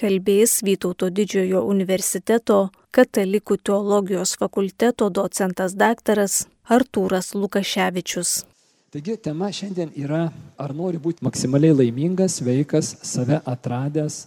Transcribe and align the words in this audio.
kalbės 0.00 0.60
Vytauto 0.64 1.10
didžiojo 1.12 1.60
universiteto 1.68 2.70
katalikų 2.94 3.58
teologijos 3.64 4.32
fakulteto 4.40 5.10
docentas 5.12 5.74
daktaras 5.76 6.46
Artūras 6.70 7.34
Lukaševičius. 7.36 8.40
Taigi 8.90 9.14
tema 9.22 9.50
šiandien 9.54 9.92
yra, 10.00 10.24
ar 10.58 10.74
nori 10.74 10.98
būti 10.98 11.22
maksimaliai 11.22 11.76
laimingas, 11.82 12.40
sveikas, 12.40 12.96
save 13.06 13.38
atradęs, 13.46 14.24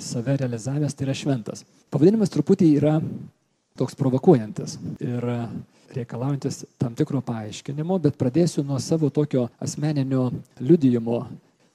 save 0.00 0.38
realizavęs, 0.40 0.94
tai 0.96 1.08
yra 1.08 1.16
šventas. 1.18 1.66
Pavadinimas 1.92 2.32
truputį 2.32 2.70
yra 2.78 2.94
toks 3.76 3.98
provokuojantis 3.98 4.78
ir 5.04 5.26
reikalaujantis 5.90 6.64
tam 6.80 6.94
tikro 6.96 7.20
paaiškinimo, 7.26 7.98
bet 8.00 8.16
pradėsiu 8.20 8.62
nuo 8.64 8.78
savo 8.80 9.10
tokio 9.10 9.48
asmeninio 9.60 10.30
liudijimo 10.62 11.24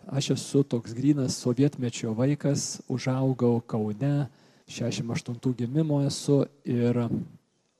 Aš 0.05 0.29
esu 0.35 0.63
toks 0.63 0.93
grinas 0.93 1.39
sovietmečio 1.41 2.13
vaikas, 2.13 2.81
užaugau 2.87 3.61
Kaune, 3.65 4.27
68 4.67 5.55
gimimo 5.57 6.01
esu 6.05 6.43
ir 6.65 6.99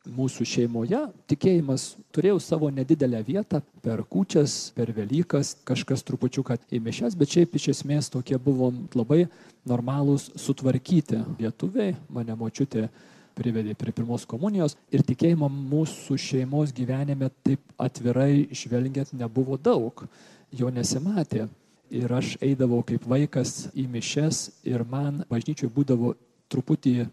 mūsų 0.05 0.45
šeimoje 0.45 0.99
tikėjimas 1.29 1.85
turėjau 2.13 2.39
savo 2.41 2.69
nedidelę 2.73 3.21
vietą 3.25 3.61
per 3.81 4.03
kučias, 4.09 4.71
per 4.75 4.91
Velykas, 4.93 5.55
kažkas 5.65 6.05
trupučiuką 6.05 6.57
į 6.69 6.81
mišes, 6.85 7.17
bet 7.17 7.33
šiaip 7.33 7.57
iš 7.57 7.67
esmės 7.75 8.09
tokie 8.13 8.37
buvom 8.37 8.85
labai 8.93 9.25
normalūs, 9.65 10.31
sutvarkyti 10.37 11.21
lietuviai, 11.39 11.95
mane 12.09 12.37
močiutė 12.37 12.87
privedė 13.35 13.75
prie 13.77 13.91
pirmos 13.93 14.25
komunijos 14.29 14.77
ir 14.93 15.03
tikėjimo 15.05 15.49
mūsų 15.51 16.17
šeimos 16.21 16.73
gyvenime 16.73 17.29
taip 17.43 17.61
atvirai 17.81 18.47
žvelgiant 18.53 19.13
nebuvo 19.13 19.57
daug, 19.57 20.05
jo 20.53 20.69
nesimatė. 20.73 21.49
Ir 21.93 22.11
aš 22.13 22.35
eidavau 22.43 22.81
kaip 22.85 23.05
vaikas 23.05 23.67
į 23.77 23.85
mišes 23.91 24.47
ir 24.65 24.83
man 24.89 25.23
bažnyčiai 25.29 25.69
būdavo 25.71 26.15
truputį 26.49 27.05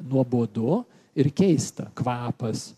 nuobodu 0.00 0.82
ir 1.16 1.30
keista. 1.32 1.88
Kvapas, 1.96 2.70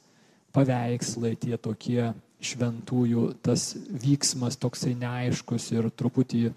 paveikslai 0.55 1.35
tie 1.41 1.57
tokie 1.59 2.13
šventųjų, 2.43 3.27
tas 3.43 3.73
vyksmas 4.03 4.59
toksai 4.61 4.97
neaiškus 4.99 5.69
ir 5.77 5.89
truputį 5.95 6.49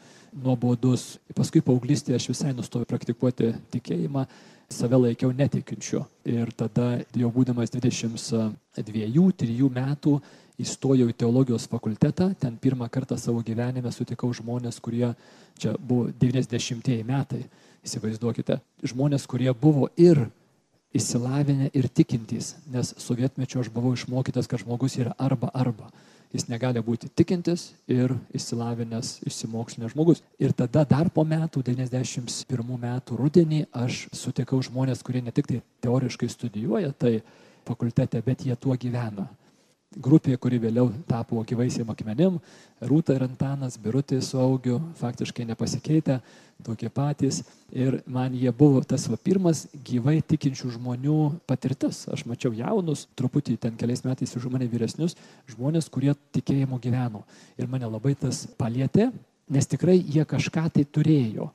nuobodus. 0.44 1.16
Paskui 1.38 1.62
paauglystėje 1.66 2.18
aš 2.18 2.30
visai 2.34 2.54
nustojau 2.58 2.88
praktikuoti 2.90 3.54
tikėjimą, 3.74 4.26
save 4.70 4.98
laikiau 4.98 5.32
netikinčiu. 5.36 6.06
Ir 6.26 6.52
tada 6.58 7.00
jau 7.16 7.30
būdamas 7.34 7.70
22-3 7.74 9.70
metų 9.76 10.22
įstojau 10.62 11.10
į 11.12 11.14
teologijos 11.20 11.68
fakultetą, 11.72 12.34
ten 12.40 12.58
pirmą 12.62 12.88
kartą 12.90 13.18
savo 13.20 13.44
gyvenime 13.44 13.92
sutikau 13.92 14.32
žmonės, 14.34 14.80
kurie, 14.80 15.14
čia 15.60 15.76
buvo 15.80 16.08
90-ieji 16.22 17.04
metai, 17.08 17.44
įsivaizduokite, 17.86 18.60
žmonės, 18.88 19.28
kurie 19.28 19.52
buvo 19.54 19.90
ir 20.00 20.28
įsilavinę 20.96 21.70
ir 21.76 21.90
tikintys, 21.92 22.56
nes 22.72 22.94
sovietmečio 23.04 23.60
aš 23.62 23.70
buvau 23.74 23.94
išmokytas, 23.98 24.48
kad 24.48 24.64
žmogus 24.64 24.96
yra 25.02 25.16
arba 25.20 25.52
arba. 25.54 25.92
Jis 26.34 26.48
negali 26.50 26.82
būti 26.84 27.10
tikintis 27.16 27.70
ir 27.92 28.12
įsilavinęs, 28.36 29.22
išsimokslinęs 29.30 29.94
žmogus. 29.94 30.24
Ir 30.42 30.56
tada 30.58 30.84
dar 30.90 31.10
po 31.14 31.24
metų, 31.28 31.64
91 31.64 32.76
metų 32.82 33.20
rudenį, 33.22 33.62
aš 33.72 34.06
sutikau 34.16 34.60
žmonės, 34.66 35.04
kurie 35.06 35.22
ne 35.24 35.32
tik 35.36 35.48
tai 35.52 35.62
teoriškai 35.86 36.30
studijuoja 36.32 36.92
tai 36.98 37.20
fakultete, 37.66 38.22
bet 38.26 38.46
jie 38.46 38.56
tuo 38.60 38.76
gyvena 38.78 39.30
grupė, 39.96 40.36
kuri 40.42 40.60
vėliau 40.60 40.90
tapo 41.08 41.42
gyvaisiam 41.48 41.90
akmenim, 41.94 42.40
Rūta 42.86 43.16
ir 43.16 43.24
Antanas, 43.24 43.78
Birutė 43.80 44.20
su 44.22 44.40
augiu, 44.42 44.80
faktiškai 45.00 45.46
nepasikeitę, 45.48 46.20
tokie 46.66 46.90
patys. 46.92 47.44
Ir 47.72 48.02
man 48.08 48.36
jie 48.36 48.52
buvo 48.56 48.82
tas 48.84 49.08
va, 49.12 49.18
pirmas 49.18 49.66
gyvai 49.88 50.20
tikinčių 50.22 50.74
žmonių 50.76 51.20
patirtis. 51.48 52.04
Aš 52.12 52.26
mačiau 52.30 52.54
jaunus, 52.56 53.08
truputį 53.16 53.58
ten 53.62 53.80
keliais 53.80 54.04
metais 54.06 54.36
už 54.36 54.50
mane 54.52 54.68
vyresnius 54.72 55.16
žmonės, 55.52 55.90
kurie 55.90 56.14
tikėjimo 56.36 56.80
gyveno. 56.84 57.24
Ir 57.58 57.72
mane 57.72 57.88
labai 57.88 58.16
tas 58.20 58.46
palėtė, 58.60 59.12
nes 59.50 59.72
tikrai 59.72 59.98
jie 60.00 60.26
kažką 60.28 60.68
tai 60.76 60.86
turėjo. 60.86 61.52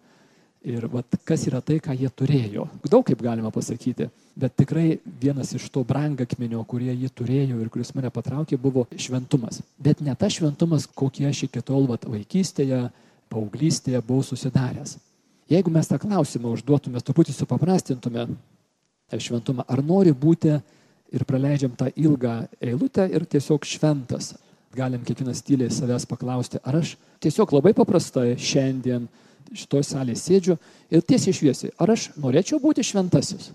Ir 0.60 0.84
vat, 0.92 1.14
kas 1.24 1.46
yra 1.48 1.62
tai, 1.64 1.78
ką 1.80 1.94
jie 1.96 2.08
turėjo. 2.12 2.66
Daug 2.84 3.04
kaip 3.08 3.22
galima 3.24 3.48
pasakyti, 3.52 4.10
bet 4.36 4.58
tikrai 4.60 4.98
vienas 5.22 5.54
iš 5.56 5.70
to 5.72 5.80
brangakmenio, 5.88 6.60
kurie 6.68 6.92
jį 6.92 7.08
turėjo 7.16 7.60
ir 7.62 7.70
kuris 7.72 7.94
mane 7.96 8.10
patraukė, 8.12 8.58
buvo 8.60 8.84
šventumas. 8.92 9.62
Bet 9.80 10.02
ne 10.04 10.12
tas 10.20 10.36
šventumas, 10.36 10.84
kokį 10.84 11.30
aš 11.30 11.46
iki 11.48 11.62
tol 11.64 11.88
vat, 11.88 12.04
vaikystėje, 12.04 12.82
paauglystėje 13.32 14.02
buvau 14.04 14.26
susidaręs. 14.26 14.98
Jeigu 15.50 15.72
mes 15.72 15.88
tą 15.88 15.96
klausimą 15.98 16.52
užduotume, 16.54 17.00
truputį 17.00 17.34
supaprastintume 17.34 18.28
šventumą, 19.16 19.64
ar 19.66 19.80
nori 19.82 20.12
būti 20.12 20.52
ir 21.10 21.24
praleidžiam 21.26 21.72
tą 21.74 21.88
ilgą 21.96 22.36
eilutę 22.62 23.08
ir 23.10 23.24
tiesiog 23.26 23.64
šventas, 23.66 24.34
galim 24.76 25.02
kiekvienas 25.06 25.42
tyliai 25.42 25.72
savęs 25.74 26.06
paklausti, 26.06 26.60
ar 26.62 26.78
aš 26.82 26.94
tiesiog 27.24 27.56
labai 27.56 27.72
paprastai 27.74 28.36
šiandien 28.38 29.08
šitoj 29.56 29.84
salėje 29.86 30.20
sėdžiu 30.20 30.56
ir 30.90 31.02
tiesiai 31.02 31.36
šviesiai, 31.36 31.74
ar 31.78 31.94
aš 31.94 32.10
norėčiau 32.20 32.60
būti 32.62 32.84
šventasis? 32.86 33.50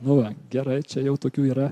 Nu, 0.00 0.20
va, 0.22 0.30
gerai, 0.52 0.80
čia 0.86 1.02
jau 1.04 1.16
tokių 1.20 1.48
yra, 1.52 1.70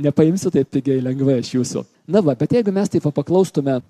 nepaimsiu 0.00 0.52
taip 0.54 0.70
pigiai 0.72 1.02
lengvai 1.04 1.40
iš 1.42 1.54
jūsų. 1.58 1.84
Na 2.08 2.24
va, 2.24 2.36
bet 2.38 2.54
jeigu 2.56 2.72
mes 2.72 2.88
taip 2.92 3.04
paklaustume, 3.12 3.80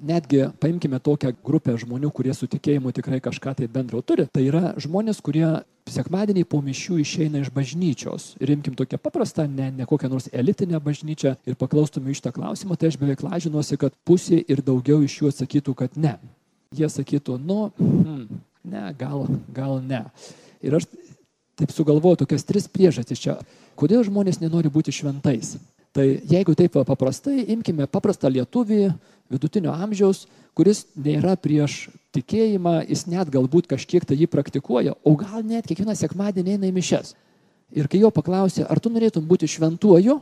netgi 0.00 0.46
paimkime 0.60 1.00
tokią 1.00 1.32
grupę 1.44 1.76
žmonių, 1.78 2.10
kurie 2.14 2.34
su 2.34 2.48
tikėjimu 2.50 2.92
tikrai 2.96 3.20
kažką 3.22 3.54
tai 3.58 3.68
bendro 3.68 4.00
turi, 4.02 4.26
tai 4.32 4.46
yra 4.48 4.72
žmonės, 4.80 5.20
kurie 5.22 5.46
sekmadienį 5.90 6.44
po 6.48 6.60
mišių 6.64 6.98
išeina 7.02 7.44
iš 7.44 7.52
bažnyčios. 7.54 8.34
Ir 8.40 8.54
imkim 8.54 8.76
tokią 8.78 9.00
paprastą, 9.02 9.46
ne, 9.48 9.70
ne 9.74 9.86
kokią 9.88 10.10
nors 10.12 10.30
elitinę 10.32 10.80
bažnyčią 10.82 11.36
ir 11.46 11.58
paklaustume 11.60 12.14
iš 12.14 12.22
tą 12.24 12.32
klausimą, 12.34 12.78
tai 12.78 12.90
aš 12.90 12.98
beveik 13.00 13.24
lažinuosi, 13.26 13.78
kad 13.80 13.96
pusė 14.06 14.40
ir 14.40 14.64
daugiau 14.66 15.02
iš 15.04 15.20
jų 15.20 15.32
atsakytų, 15.34 15.76
kad 15.84 15.98
ne 16.00 16.16
jie 16.70 16.86
sakytų, 16.86 17.34
nu, 17.42 17.72
hmm, 17.74 18.26
ne, 18.70 18.82
gal, 18.94 19.24
gal 19.50 19.80
ne. 19.82 20.04
Ir 20.62 20.76
aš 20.78 20.84
taip 21.58 21.72
sugalvoju 21.74 22.20
tokias 22.20 22.46
tris 22.46 22.68
priežastis 22.70 23.18
čia, 23.18 23.34
kodėl 23.74 24.04
žmonės 24.06 24.38
nenori 24.38 24.70
būti 24.70 24.94
šventais. 24.94 25.56
Tai 25.90 26.04
jeigu 26.06 26.54
taip 26.54 26.78
paprastai, 26.86 27.40
imkime 27.50 27.88
paprastą 27.90 28.30
lietuvį 28.30 28.84
vidutinio 29.34 29.74
amžiaus, 29.74 30.28
kuris 30.54 30.84
nėra 30.94 31.34
prieš 31.34 31.88
tikėjimą, 32.14 32.84
jis 32.86 33.02
net 33.10 33.34
galbūt 33.34 33.66
kažkiek 33.74 34.06
tai 34.06 34.20
jį 34.20 34.30
praktikuoja, 34.30 34.94
o 35.02 35.16
gal 35.18 35.42
net 35.42 35.66
kiekvieną 35.66 35.98
sekmadienį 35.98 36.54
eina 36.54 36.70
į 36.70 36.76
mišes. 36.78 37.16
Ir 37.74 37.90
kai 37.90 38.04
jo 38.04 38.14
paklausė, 38.14 38.62
ar 38.62 38.78
tu 38.78 38.94
norėtum 38.94 39.26
būti 39.26 39.50
šventuoju, 39.50 40.20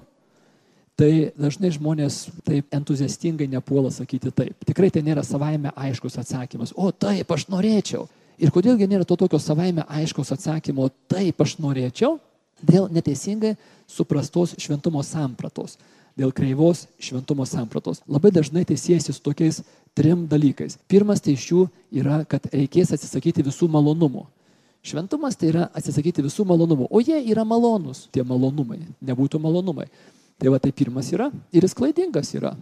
tai 0.98 1.30
dažnai 1.38 1.70
žmonės 1.74 2.26
taip 2.46 2.74
entuziastingai 2.74 3.46
nepuola 3.50 3.90
sakyti 3.94 4.32
taip. 4.34 4.56
Tikrai 4.66 4.90
tai 4.90 5.04
nėra 5.06 5.22
savaime 5.26 5.70
aiškus 5.78 6.18
atsakymas. 6.18 6.74
O 6.74 6.90
taip, 6.90 7.30
aš 7.30 7.46
norėčiau. 7.52 8.08
Ir 8.38 8.52
kodėlgi 8.54 8.86
nėra 8.90 9.06
to 9.06 9.16
tokio 9.18 9.38
savaime 9.42 9.82
aiškaus 9.86 10.30
atsakymo, 10.34 10.88
taip, 11.10 11.40
aš 11.42 11.56
norėčiau, 11.62 12.18
dėl 12.62 12.86
neteisingai 12.94 13.56
suprastos 13.90 14.54
šventumo 14.62 15.02
sampratos, 15.06 15.76
dėl 16.18 16.30
kreivos 16.34 16.84
šventumo 17.02 17.46
sampratos. 17.46 18.02
Labai 18.06 18.30
dažnai 18.34 18.64
tai 18.66 18.78
siejasi 18.78 19.14
su 19.14 19.22
tokiais 19.22 19.62
trim 19.98 20.26
dalykais. 20.30 20.78
Pirmas 20.90 21.22
tai 21.22 21.34
iš 21.34 21.48
jų 21.50 21.64
yra, 22.02 22.20
kad 22.30 22.46
reikės 22.52 22.94
atsisakyti 22.94 23.46
visų 23.46 23.70
malonumų. 23.74 24.26
Šventumas 24.86 25.34
tai 25.38 25.50
yra 25.50 25.66
atsisakyti 25.74 26.22
visų 26.22 26.46
malonumų, 26.46 26.86
o 26.94 27.02
jie 27.02 27.18
yra 27.32 27.42
malonūs, 27.46 28.06
tie 28.14 28.22
malonumai, 28.22 28.84
nebūtų 29.02 29.42
malonumai. 29.42 29.88
Tai 30.38 30.52
va 30.54 30.60
tai 30.62 30.72
pirmas 30.72 31.08
yra 31.14 31.30
ir 31.52 31.66
jis 31.66 31.74
klaidingas 31.74 32.30
yra. 32.38 32.54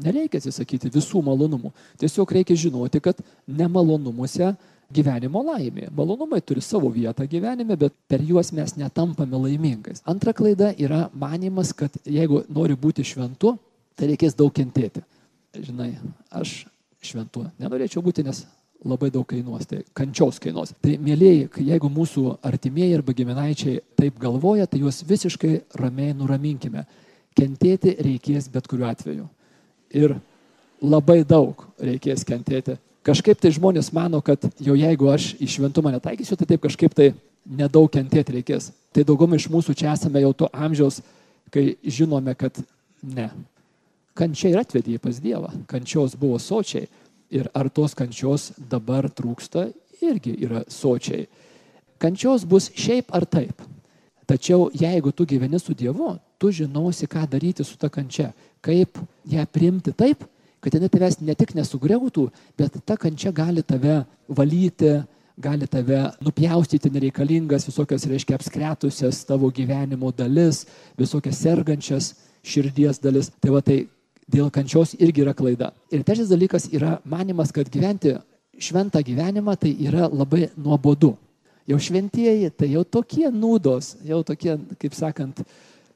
Nereikia 0.00 0.38
atsisakyti 0.40 0.90
visų 0.92 1.22
malonumų. 1.26 1.72
Tiesiog 2.00 2.30
reikia 2.36 2.56
žinoti, 2.56 3.00
kad 3.02 3.18
nemalonumuose 3.48 4.52
gyvenimo 4.92 5.42
laimė. 5.46 5.88
Malonumai 5.96 6.40
turi 6.44 6.62
savo 6.64 6.90
vietą 6.92 7.26
gyvenime, 7.30 7.76
bet 7.78 7.94
per 8.08 8.22
juos 8.24 8.52
mes 8.56 8.76
netampame 8.78 9.38
laimingais. 9.38 10.02
Antra 10.08 10.34
klaida 10.36 10.72
yra 10.78 11.08
manimas, 11.14 11.72
kad 11.76 11.94
jeigu 12.04 12.44
nori 12.48 12.76
būti 12.78 13.04
šventu, 13.06 13.56
tai 13.98 14.12
reikės 14.12 14.36
daug 14.38 14.52
kentėti. 14.54 15.02
Žinai, 15.56 15.92
aš 16.30 16.64
šventu 17.02 17.44
nenorėčiau 17.58 18.02
būti, 18.04 18.24
nes 18.26 18.44
labai 18.84 19.10
daug 19.12 19.26
kainuos, 19.28 19.66
tai 19.68 19.82
kančios 19.96 20.40
kainuos. 20.40 20.72
Tai 20.80 20.96
mėlyjei, 21.04 21.48
jeigu 21.68 21.90
mūsų 21.92 22.24
artimieji 22.46 22.96
arba 22.96 23.14
giminaičiai 23.16 23.80
taip 23.98 24.18
galvoja, 24.20 24.66
tai 24.66 24.80
juos 24.80 25.02
visiškai 25.06 25.52
ramiai 25.80 26.14
nuraminkime. 26.16 26.86
Kentėti 27.36 27.94
reikės 28.00 28.48
bet 28.52 28.68
kuriuo 28.70 28.88
atveju. 28.90 29.26
Ir 29.96 30.16
labai 30.80 31.20
daug 31.28 31.66
reikės 31.80 32.24
kentėti. 32.26 32.78
Kažkaip 33.06 33.40
tai 33.40 33.52
žmonės 33.56 33.92
mano, 33.96 34.20
kad 34.24 34.42
jau 34.60 34.76
jeigu 34.76 35.08
aš 35.12 35.34
į 35.40 35.48
šventumą 35.54 35.92
netaikysiu, 35.94 36.36
tai 36.36 36.48
taip 36.48 36.64
kažkaip 36.64 36.96
tai 36.96 37.12
nedaug 37.44 37.88
kentėti 37.92 38.36
reikės. 38.38 38.70
Tai 38.92 39.04
daugumai 39.08 39.38
iš 39.40 39.48
mūsų 39.52 39.76
čia 39.76 39.94
esame 39.94 40.20
jau 40.24 40.32
to 40.36 40.50
amžiaus, 40.52 41.00
kai 41.52 41.74
žinome, 41.84 42.34
kad 42.36 42.60
ne. 43.02 43.30
Kančia 44.16 44.50
ir 44.50 44.60
atvedė 44.60 44.98
į 44.98 45.02
pas 45.02 45.20
Dievą. 45.22 45.52
Kančios 45.70 46.16
buvo 46.18 46.38
sočiai 46.42 46.88
Ir 47.30 47.46
ar 47.54 47.68
tos 47.70 47.94
kančios 47.94 48.50
dabar 48.58 49.06
trūksta? 49.06 49.68
irgi 50.02 50.34
yra 50.44 50.64
sočiai. 50.68 51.26
Kančios 52.00 52.46
bus 52.48 52.70
šiaip 52.76 53.12
ar 53.14 53.26
taip. 53.28 53.62
Tačiau 54.26 54.70
jeigu 54.74 55.12
tu 55.12 55.26
gyveni 55.26 55.58
su 55.60 55.74
Dievu, 55.74 56.14
tu 56.38 56.52
žinosi, 56.54 57.08
ką 57.10 57.26
daryti 57.28 57.64
su 57.66 57.76
ta 57.76 57.88
kančia, 57.90 58.30
kaip 58.62 58.98
ją 59.26 59.46
priimti 59.46 59.92
taip, 59.92 60.22
kad 60.60 60.74
jinai 60.74 60.90
tavęs 60.92 61.18
ne 61.20 61.34
tik 61.34 61.54
nesugriautų, 61.58 62.28
bet 62.56 62.78
ta 62.86 62.96
kančia 62.96 63.32
gali 63.32 63.62
tave 63.62 64.04
valyti, 64.28 65.00
gali 65.40 65.66
tave 65.66 66.04
nupjaustyti 66.22 66.92
nereikalingas 66.92 67.66
visokias, 67.66 68.06
reiškia, 68.06 68.38
apskretusias 68.38 69.24
tavo 69.26 69.50
gyvenimo 69.50 70.12
dalis, 70.14 70.66
visokias 71.00 71.40
sergančias 71.42 72.12
širdies 72.44 73.00
dalis. 73.02 73.32
Tai 73.40 73.56
va 73.56 73.64
tai 73.64 73.82
dėl 74.30 74.50
kančios 74.54 74.94
irgi 74.98 75.24
yra 75.24 75.34
klaida. 75.36 75.72
Ir 75.90 76.04
trečias 76.06 76.30
dalykas 76.30 76.68
yra 76.72 76.98
manimas, 77.04 77.52
kad 77.54 77.70
gyventi 77.70 78.16
šventą 78.60 79.02
gyvenimą 79.04 79.56
tai 79.58 79.74
yra 79.86 80.08
labai 80.08 80.48
nuobodu. 80.56 81.14
Jau 81.68 81.78
šventieji, 81.78 82.50
tai 82.56 82.72
jau 82.72 82.84
tokie 82.84 83.28
nūdos, 83.30 83.94
jau 84.06 84.22
tokie, 84.26 84.56
kaip 84.80 84.94
sakant, 84.96 85.42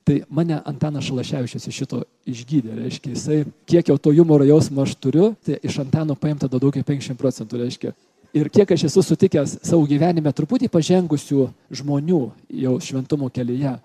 tai 0.04 0.20
mane 0.28 0.60
Antanas 0.68 1.06
Šalaševičius 1.08 1.66
iš 1.68 1.78
šito 1.80 2.02
išgydė, 2.28 2.74
reiškia, 2.82 3.12
jisai, 3.14 3.38
kiek 3.66 3.88
jau 3.88 3.96
to 3.98 4.12
humoro 4.14 4.44
jausmo 4.46 4.84
aš 4.84 4.94
turiu, 5.00 5.32
tai 5.44 5.58
iš 5.64 5.80
Antano 5.82 6.16
paimta 6.20 6.48
daugiau 6.50 6.74
kaip 6.74 6.86
50 6.92 7.18
procentų, 7.20 7.62
reiškia. 7.64 7.94
Ir 8.34 8.50
kiek 8.50 8.74
aš 8.74 8.88
esu 8.90 9.02
sutikęs 9.06 9.60
savo 9.62 9.86
gyvenime 9.88 10.32
truputį 10.34 10.68
pažengusių 10.72 11.48
žmonių 11.80 12.20
jau 12.64 12.74
šventumo 12.82 13.30
kelyje, 13.32 13.76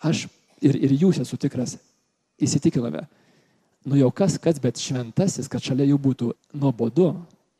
aš 0.00 0.26
ir, 0.64 0.74
ir 0.74 0.94
jūs 1.04 1.20
esu 1.22 1.38
tikras, 1.40 1.76
įsitikiname, 2.40 3.04
nu 3.88 3.98
jau 3.98 4.10
kas, 4.14 4.36
kas, 4.42 4.60
bet 4.62 4.80
šventasis, 4.80 5.48
kad 5.50 5.64
šalia 5.64 5.88
jų 5.88 5.98
būtų 6.08 6.30
nuobodu, 6.54 7.12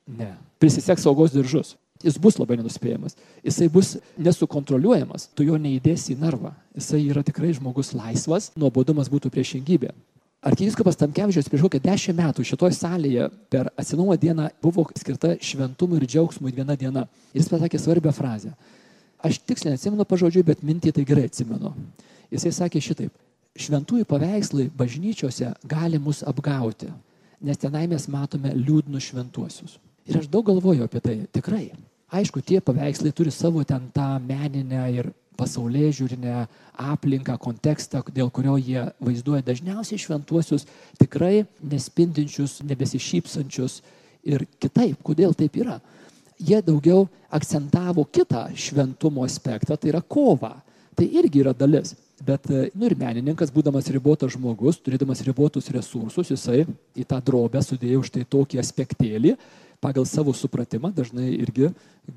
ne. 0.06 0.34
Prisisek 0.58 1.00
saugos 1.00 1.32
diržus. 1.34 1.76
Jis 2.02 2.19
bus 2.22 2.36
labai 2.38 2.58
nenuspėjamas. 2.60 3.16
Jisai 3.42 3.66
bus 3.75 3.96
nesukontroliuojamas. 4.22 5.28
Tu 5.34 5.48
jo 5.48 5.56
neįdėsi 5.58 6.14
į 6.14 6.20
narvą. 6.20 6.52
Jisai 6.78 7.00
yra 7.08 7.25
tikrai 7.26 7.50
žmogus 7.56 7.90
laisvas, 7.94 8.52
nuobodumas 8.58 9.10
būtų 9.10 9.32
priešingybė. 9.34 9.90
Arkivyskupas 10.46 10.98
Tamkevičius 11.00 11.48
prieš 11.50 11.64
kokią 11.64 11.80
dešimt 11.82 12.20
metų 12.20 12.44
šitoje 12.46 12.76
salėje 12.78 13.26
per 13.50 13.72
atsinumo 13.75 14.14
dieną 14.14 14.52
buvo 14.62 14.84
skirta 14.94 15.32
šventumui 15.42 15.98
ir 15.98 16.06
džiaugsmui 16.06 16.54
viena 16.54 16.76
diena. 16.78 17.08
Jis 17.34 17.50
pasakė 17.50 17.80
svarbią 17.82 18.14
frazę. 18.14 18.52
Aš 19.19 19.40
tiksliai 19.42 19.75
neatsimenu 19.75 20.06
pažodžiui, 20.06 20.46
bet 20.46 20.62
mintį 20.62 20.94
tai 20.94 21.06
gerai 21.08 21.26
atsimenu. 21.26 21.75
Jisai 22.30 22.54
sakė 22.54 22.82
šitaip 22.84 23.10
šventųjų 23.58 24.06
paveikslai 24.08 24.69
bažnyčiose 24.78 25.52
gali 25.69 25.99
mus 26.02 26.22
apgauti, 26.26 26.88
nes 27.43 27.60
tenai 27.60 27.87
mes 27.90 28.08
matome 28.10 28.55
liūdnus 28.55 29.10
šventuosius. 29.10 29.78
Ir 30.08 30.20
aš 30.22 30.28
daug 30.32 30.46
galvoju 30.49 30.87
apie 30.87 31.02
tai, 31.05 31.16
tikrai. 31.32 31.69
Aišku, 32.08 32.40
tie 32.40 32.62
paveikslai 32.64 33.12
turi 33.12 33.32
savo 33.34 33.60
ten 33.69 33.90
tą 33.93 34.14
meninę 34.25 34.87
ir 34.94 35.10
pasaulyje 35.38 35.93
žiūrinę 36.00 36.46
aplinką, 36.88 37.37
kontekstą, 37.38 38.00
dėl 38.14 38.31
kurio 38.34 38.56
jie 38.58 38.87
vaizduoja 39.05 39.44
dažniausiai 39.46 40.00
šventuosius, 40.00 40.66
tikrai 40.99 41.44
nespindinčius, 41.62 42.58
nebesišypsančius 42.66 43.81
ir 44.26 44.46
kitaip. 44.58 44.99
Kodėl 45.04 45.37
taip 45.38 45.61
yra? 45.61 45.78
Jie 46.38 46.58
daugiau 46.62 47.06
akcentavo 47.34 48.06
kitą 48.06 48.49
šventumo 48.54 49.26
aspektą, 49.26 49.76
tai 49.76 49.93
yra 49.93 50.02
kova. 50.02 50.56
Tai 50.99 51.06
irgi 51.06 51.44
yra 51.44 51.54
dalis. 51.54 51.94
Bet, 52.25 52.50
e, 52.50 52.70
nu 52.75 52.88
ir 52.88 52.97
menininkas, 52.99 53.53
būdamas 53.55 53.87
ribotas 53.94 54.35
žmogus, 54.35 54.81
turėdamas 54.82 55.23
ribotus 55.26 55.70
resursus, 55.70 56.32
jisai 56.32 56.65
į 56.99 57.06
tą 57.06 57.20
drobę 57.23 57.62
sudėjo 57.62 58.03
už 58.03 58.11
tai 58.17 58.25
tokį 58.26 58.59
aspektėlį, 58.59 59.37
pagal 59.81 60.06
savo 60.09 60.35
supratimą, 60.35 60.91
dažnai 60.94 61.31
irgi 61.37 61.70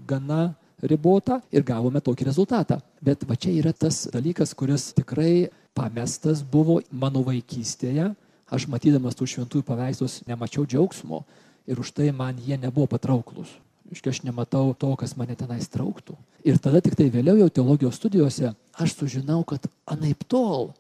gana 0.10 0.56
ribotą 0.82 1.38
ir 1.54 1.66
gavome 1.66 2.02
tokį 2.02 2.26
rezultatą. 2.32 2.80
Bet 3.02 3.28
va 3.30 3.38
čia 3.38 3.54
yra 3.54 3.74
tas 3.74 4.08
dalykas, 4.10 4.56
kuris 4.58 4.90
tikrai 4.98 5.52
pamestas 5.78 6.42
buvo 6.42 6.80
mano 6.90 7.22
vaikystėje. 7.28 8.12
Aš 8.52 8.66
matydamas 8.68 9.16
tų 9.16 9.30
šventųjų 9.30 9.64
paveikslus 9.68 10.22
nemačiau 10.28 10.66
džiaugsmo 10.66 11.22
ir 11.70 11.80
už 11.80 11.94
tai 11.96 12.10
man 12.12 12.42
jie 12.42 12.58
nebuvo 12.58 12.90
patrauklus. 12.90 13.54
Iškia, 13.92 14.12
aš 14.16 14.24
nematau 14.24 14.74
to, 14.74 14.90
kas 14.96 15.14
mane 15.20 15.36
tenais 15.36 15.68
trauktų. 15.70 16.16
Ir 16.48 16.58
tada 16.64 16.82
tik 16.82 16.96
tai 16.98 17.10
vėliau 17.12 17.38
jau 17.38 17.50
teologijos 17.52 18.00
studijose 18.00 18.54
aš 18.82 18.98
sužinau, 18.98 19.44
kad 19.48 19.68
anaip 19.90 20.26
tol 20.28 20.72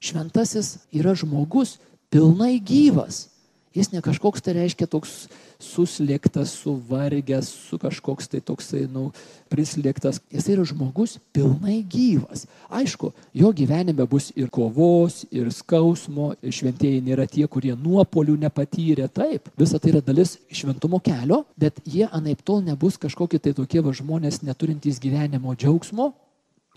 šventasis 0.00 0.78
yra 0.96 1.14
žmogus 1.18 1.78
pilnai 2.10 2.58
gyvas. 2.60 3.28
Jis 3.70 3.92
ne 3.92 4.00
kažkoks 4.02 4.42
tai 4.42 4.56
reiškia 4.56 4.88
toks 4.90 5.28
suslėgtas, 5.62 6.56
suvargęs, 6.58 7.46
su 7.68 7.76
kažkoks 7.78 8.26
tai 8.32 8.40
toksai, 8.42 8.80
nu, 8.90 9.12
prislėgtas. 9.52 10.18
Jis 10.34 10.48
yra 10.50 10.64
žmogus 10.66 11.18
pilnai 11.30 11.76
gyvas. 11.86 12.48
Aišku, 12.66 13.12
jo 13.36 13.52
gyvenime 13.54 14.08
bus 14.10 14.32
ir 14.34 14.48
kovos, 14.50 15.20
ir 15.30 15.52
skausmo, 15.54 16.32
ir 16.42 16.56
šventieji 16.56 17.04
nėra 17.06 17.28
tie, 17.30 17.44
kurie 17.46 17.76
nuopolių 17.78 18.34
nepatyrė. 18.48 19.06
Taip, 19.14 19.46
visa 19.60 19.78
tai 19.78 19.92
yra 19.94 20.02
dalis 20.02 20.34
šventumo 20.50 20.98
kelio, 21.04 21.44
bet 21.54 21.78
jie 21.86 22.08
anaip 22.10 22.42
tol 22.42 22.64
nebus 22.66 22.98
kažkokie 22.98 23.38
tai 23.38 23.54
tokie 23.54 23.84
va 23.86 23.94
žmonės 23.94 24.42
neturintys 24.42 24.98
gyvenimo 24.98 25.54
džiaugsmo, 25.54 26.10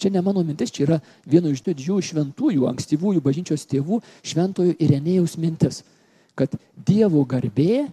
Čia 0.03 0.11
ne 0.11 0.21
mano 0.25 0.43
mintis, 0.43 0.73
čia 0.75 0.83
yra 0.83 0.99
vieno 1.23 1.47
iš 1.53 1.63
didžiųjų 1.63 2.09
šventųjų, 2.11 2.67
ankstyvųjų 2.73 3.23
bažnyčios 3.23 3.63
tėvų, 3.71 4.01
šventojo 4.27 4.75
Irenėjaus 4.83 5.37
mintis 5.39 5.85
kad 6.35 6.53
Dievo 6.85 7.23
garbė 7.29 7.87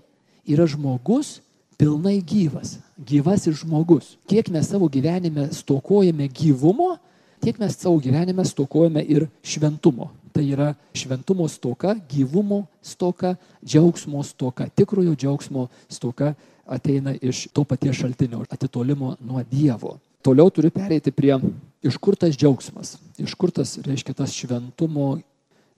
yra 0.49 0.67
žmogus 0.69 1.39
pilnai 1.81 2.19
gyvas, 2.25 2.79
gyvasis 2.97 3.63
žmogus. 3.63 4.17
Kiek 4.29 4.51
mes 4.53 4.69
savo 4.69 4.89
gyvenime 4.93 5.49
stokojame 5.55 6.29
gyvumo, 6.29 6.95
tiek 7.41 7.61
mes 7.61 7.77
savo 7.77 8.01
gyvenime 8.03 8.45
stokojame 8.45 9.05
ir 9.05 9.29
šventumo. 9.43 10.11
Tai 10.31 10.45
yra 10.47 10.69
šventumo 10.95 11.49
stoka, 11.51 11.97
gyvumo 12.09 12.63
stoka, 12.83 13.35
džiaugsmo 13.65 14.23
stoka, 14.23 14.69
tikrojo 14.69 15.17
džiaugsmo 15.17 15.67
stoka 15.91 16.35
ateina 16.71 17.17
iš 17.19 17.49
to 17.51 17.65
paties 17.65 17.99
šaltinio, 17.99 18.45
atitolimo 18.49 19.17
nuo 19.21 19.43
Dievo. 19.51 19.97
Toliau 20.23 20.51
turiu 20.53 20.71
pereiti 20.71 21.13
prie 21.15 21.39
iš 21.83 21.97
kur 21.97 22.17
tas 22.17 22.37
džiaugsmas, 22.37 22.99
iš 23.17 23.35
kur 23.41 23.53
tas 23.55 23.79
reiškia 23.81 24.15
tas 24.19 24.35
šventumo 24.37 25.15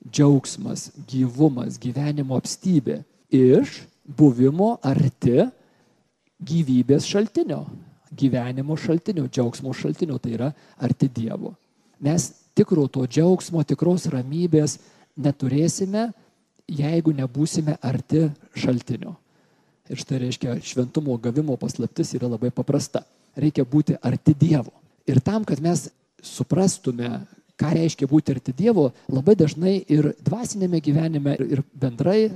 džiaugsmas, 0.02 0.90
gyvumas, 1.06 1.78
gyvenimo 1.78 2.34
apstybė 2.40 3.02
iš 3.30 3.84
buvimo 4.02 4.74
arti 4.82 5.44
gyvybės 6.42 7.06
šaltinio, 7.06 7.62
gyvenimo 8.18 8.74
šaltinio, 8.76 9.28
džiaugsmo 9.30 9.70
šaltinio, 9.78 10.18
tai 10.18 10.34
yra 10.34 10.50
arti 10.82 11.06
Dievo. 11.06 11.54
Mes 12.02 12.32
tikro 12.58 12.88
to 12.90 13.06
džiaugsmo, 13.06 13.62
tikros 13.62 14.08
ramybės 14.10 14.80
neturėsime, 15.22 16.10
jeigu 16.66 17.14
nebūsime 17.14 17.78
arti 17.78 18.26
šaltinio. 18.58 19.14
Ir 19.90 20.02
štai 20.02 20.18
reiškia, 20.24 20.58
šventumo 20.66 21.14
gavimo 21.22 21.54
paslaptis 21.60 22.14
yra 22.18 22.30
labai 22.32 22.50
paprasta. 22.54 23.04
Reikia 23.36 23.64
būti 23.64 23.96
arti 23.96 24.34
Dievo. 24.38 24.72
Ir 25.08 25.20
tam, 25.24 25.44
kad 25.48 25.60
mes 25.62 25.88
suprastume, 26.22 27.22
ką 27.58 27.72
reiškia 27.76 28.08
būti 28.10 28.34
arti 28.34 28.54
Dievo, 28.56 28.90
labai 29.08 29.34
dažnai 29.38 29.76
ir 29.88 30.12
dvasinėme 30.24 30.80
gyvenime, 30.84 31.36
ir 31.40 31.62
bendrai 31.74 32.26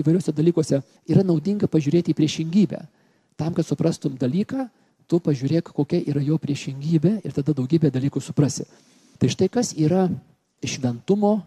įvairiuose 0.00 0.34
dalykuose 0.36 0.80
yra 1.10 1.24
naudinga 1.26 1.68
pažiūrėti 1.70 2.14
į 2.14 2.18
priešingybę. 2.18 2.80
Tam, 3.36 3.54
kad 3.54 3.66
suprastum 3.66 4.14
dalyką, 4.20 4.68
tu 5.10 5.20
pažiūrėk, 5.20 5.72
kokia 5.74 6.00
yra 6.06 6.22
jo 6.22 6.38
priešingybė 6.40 7.18
ir 7.24 7.34
tada 7.34 7.54
daugybę 7.56 7.90
dalykų 7.92 8.22
suprasi. 8.22 8.64
Tai 9.18 9.30
štai 9.30 9.50
kas 9.52 9.74
yra 9.76 10.06
šventumo 10.64 11.38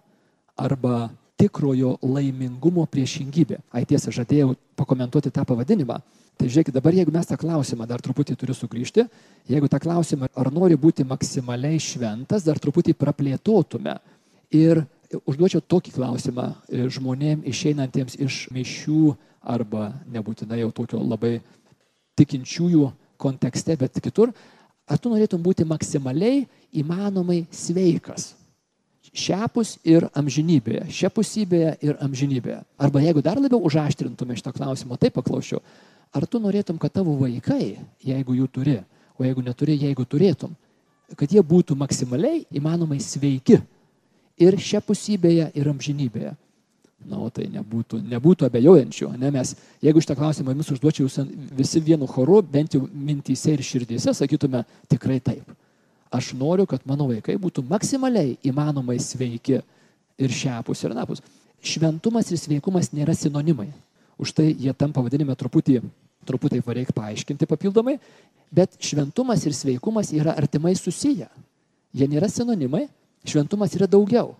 arba 0.57 1.07
tikrojo 1.37 1.97
laimingumo 2.01 2.85
priešingybė. 2.89 3.61
Ai 3.73 3.85
tiesa, 3.85 4.11
žadėjau 4.13 4.55
pakomentuoti 4.77 5.31
tą 5.33 5.45
pavadinimą. 5.45 5.99
Tai 6.37 6.45
žiūrėkit, 6.45 6.75
dabar 6.75 6.93
jeigu 6.93 7.13
mes 7.13 7.25
tą 7.25 7.33
klausimą 7.39 7.87
dar 7.89 8.01
truputį 8.03 8.35
turiu 8.37 8.53
sugrįžti, 8.53 9.07
jeigu 9.49 9.69
tą 9.71 9.79
klausimą, 9.81 10.29
ar 10.37 10.51
nori 10.53 10.77
būti 10.77 11.05
maksimaliai 11.07 11.79
šventas, 11.81 12.45
dar 12.45 12.61
truputį 12.61 12.93
praplėtotume. 12.93 13.95
Ir 14.53 14.83
užduočiau 15.25 15.63
tokį 15.65 15.95
klausimą 15.95 16.51
e, 16.51 16.85
žmonėm 16.93 17.41
išeinantiems 17.49 18.19
iš 18.21 18.45
mišių 18.53 19.15
arba 19.47 19.89
nebūtinai 20.13 20.61
jau 20.61 20.69
tokio 20.75 21.01
labai 21.01 21.39
tikinčiųjų 22.19 22.91
kontekste, 23.17 23.73
bet 23.79 23.97
kitur, 24.03 24.33
ar 24.85 25.01
tu 25.01 25.09
norėtum 25.09 25.41
būti 25.41 25.65
maksimaliai 25.65 26.45
įmanomai 26.77 27.45
sveikas? 27.49 28.35
Šiapus 29.07 29.77
ir 29.87 30.05
amžinybėje, 30.19 30.85
šiapusybėje 30.93 31.77
ir 31.81 31.97
amžinybėje. 32.03 32.59
Arba 32.77 33.01
jeigu 33.01 33.23
dar 33.25 33.39
labiau 33.41 33.63
užaštrintume 33.65 34.35
šitą 34.37 34.51
klausimą, 34.53 34.99
taip 34.99 35.15
paklausiu, 35.15 35.63
Ar 36.15 36.25
tu 36.25 36.39
norėtum, 36.41 36.79
kad 36.79 36.93
tavo 36.93 37.15
vaikai, 37.19 37.77
jeigu 38.03 38.37
jų 38.37 38.47
turi, 38.51 38.77
o 39.17 39.25
jeigu 39.25 39.43
neturi, 39.43 39.77
jeigu 39.81 40.05
turėtum, 40.05 40.53
kad 41.17 41.31
jie 41.31 41.43
būtų 41.43 41.75
maksimaliai 41.79 42.45
įmanomai 42.55 42.99
sveiki 43.03 43.59
ir 44.39 44.59
šią 44.61 44.81
pusybėje, 44.87 45.51
ir 45.55 45.71
amžinybėje? 45.71 46.33
Na, 47.07 47.19
o 47.21 47.29
tai 47.29 47.45
nebūtų, 47.53 47.99
nebūtų 48.09 48.47
abejojančių. 48.47 49.11
Ne, 49.21 49.29
mes, 49.31 49.53
jeigu 49.85 50.01
šitą 50.01 50.15
klausimą 50.17 50.55
jums 50.55 50.71
užduočiau, 50.73 51.27
visi 51.55 51.81
vienu 51.85 52.07
choru, 52.09 52.39
bent 52.41 52.73
jau 52.73 52.81
mintyse 52.89 53.53
ir 53.53 53.61
širdyse, 53.63 54.15
sakytume 54.17 54.63
tikrai 54.89 55.19
taip. 55.23 55.45
Aš 56.11 56.31
noriu, 56.39 56.65
kad 56.65 56.81
mano 56.89 57.05
vaikai 57.11 57.35
būtų 57.39 57.63
maksimaliai 57.69 58.37
įmanomai 58.47 58.97
sveiki 59.03 59.59
ir 60.17 60.33
šiapus 60.33 60.83
ir 60.87 60.95
napus. 60.97 61.21
Šventumas 61.61 62.31
ir 62.31 62.41
sveikumas 62.41 62.89
nėra 62.95 63.13
sinonimai. 63.17 63.69
Už 64.17 64.33
tai 64.33 64.49
jie 64.57 64.73
tam 64.73 64.93
pavadinime 64.93 65.35
truputį, 65.37 65.81
truputį 66.25 66.61
reikia 66.65 66.95
paaiškinti 66.97 67.45
papildomai, 67.45 67.99
bet 68.51 68.77
šventumas 68.81 69.45
ir 69.45 69.53
sveikumas 69.53 70.11
yra 70.13 70.33
artimai 70.37 70.75
susiję. 70.75 71.29
Jie 71.93 72.07
nėra 72.09 72.29
sinonimai, 72.29 72.87
šventumas 73.25 73.75
yra 73.77 73.87
daugiau 73.87 74.35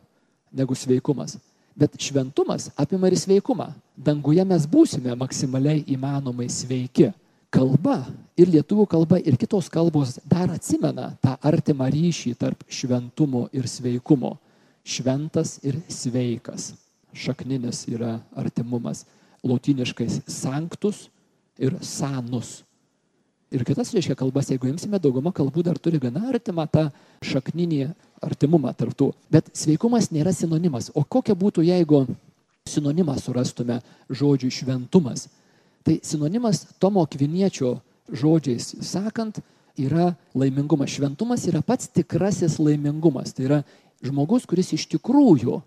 negu 0.52 0.76
sveikumas. 0.76 1.38
Bet 1.78 1.94
šventumas 2.02 2.72
apima 2.76 3.08
ir 3.08 3.18
sveikumą. 3.20 3.70
Danguje 3.94 4.44
mes 4.46 4.66
būsime 4.66 5.14
maksimaliai 5.16 5.84
įmanomai 5.94 6.50
sveiki. 6.50 7.12
Kalba 7.54 8.02
ir 8.38 8.50
lietuvių 8.52 8.88
kalba 8.90 9.20
ir 9.22 9.38
kitos 9.40 9.70
kalbos 9.72 10.18
dar 10.26 10.50
atsimena 10.52 11.14
tą 11.22 11.38
artimą 11.46 11.88
ryšį 11.94 12.34
tarp 12.36 12.66
šventumo 12.68 13.46
ir 13.54 13.70
sveikumo. 13.70 14.36
Šventas 14.84 15.60
ir 15.64 15.78
sveikas. 15.88 16.74
Šakninis 17.14 17.86
yra 17.88 18.18
artimumas. 18.36 19.06
Lautiniškais 19.48 20.22
sanctus 20.30 21.08
ir 21.60 21.78
sanus. 21.82 22.62
Ir 23.48 23.64
kitas 23.64 23.94
reiškia 23.96 24.18
kalbas, 24.20 24.50
jeigu 24.52 24.68
imsime, 24.68 25.00
dauguma 25.00 25.32
kalbų 25.32 25.64
dar 25.64 25.78
turi 25.80 26.02
gana 26.04 26.26
artimą 26.28 26.66
tą 26.68 26.90
šakninį 27.24 27.86
artimumą 28.24 28.74
tarptų. 28.76 29.14
Bet 29.32 29.48
sveikumas 29.56 30.10
nėra 30.12 30.34
sinonimas. 30.36 30.90
O 30.92 31.06
kokia 31.08 31.36
būtų, 31.38 31.64
jeigu 31.64 32.04
sinonimą 32.68 33.16
surastume 33.22 33.80
žodžiui 34.12 34.52
šventumas? 34.52 35.30
Tai 35.88 35.96
sinonimas 36.04 36.66
Tomo 36.82 37.06
Kviniečio 37.08 37.78
žodžiais 38.12 38.74
sakant 38.84 39.40
yra 39.80 40.12
laimingumas. 40.36 40.92
Šventumas 40.92 41.48
yra 41.48 41.62
pats 41.64 41.88
tikrasis 41.88 42.58
laimingumas. 42.60 43.32
Tai 43.32 43.48
yra 43.48 43.62
žmogus, 44.04 44.44
kuris 44.50 44.74
iš 44.76 44.90
tikrųjų 44.92 45.62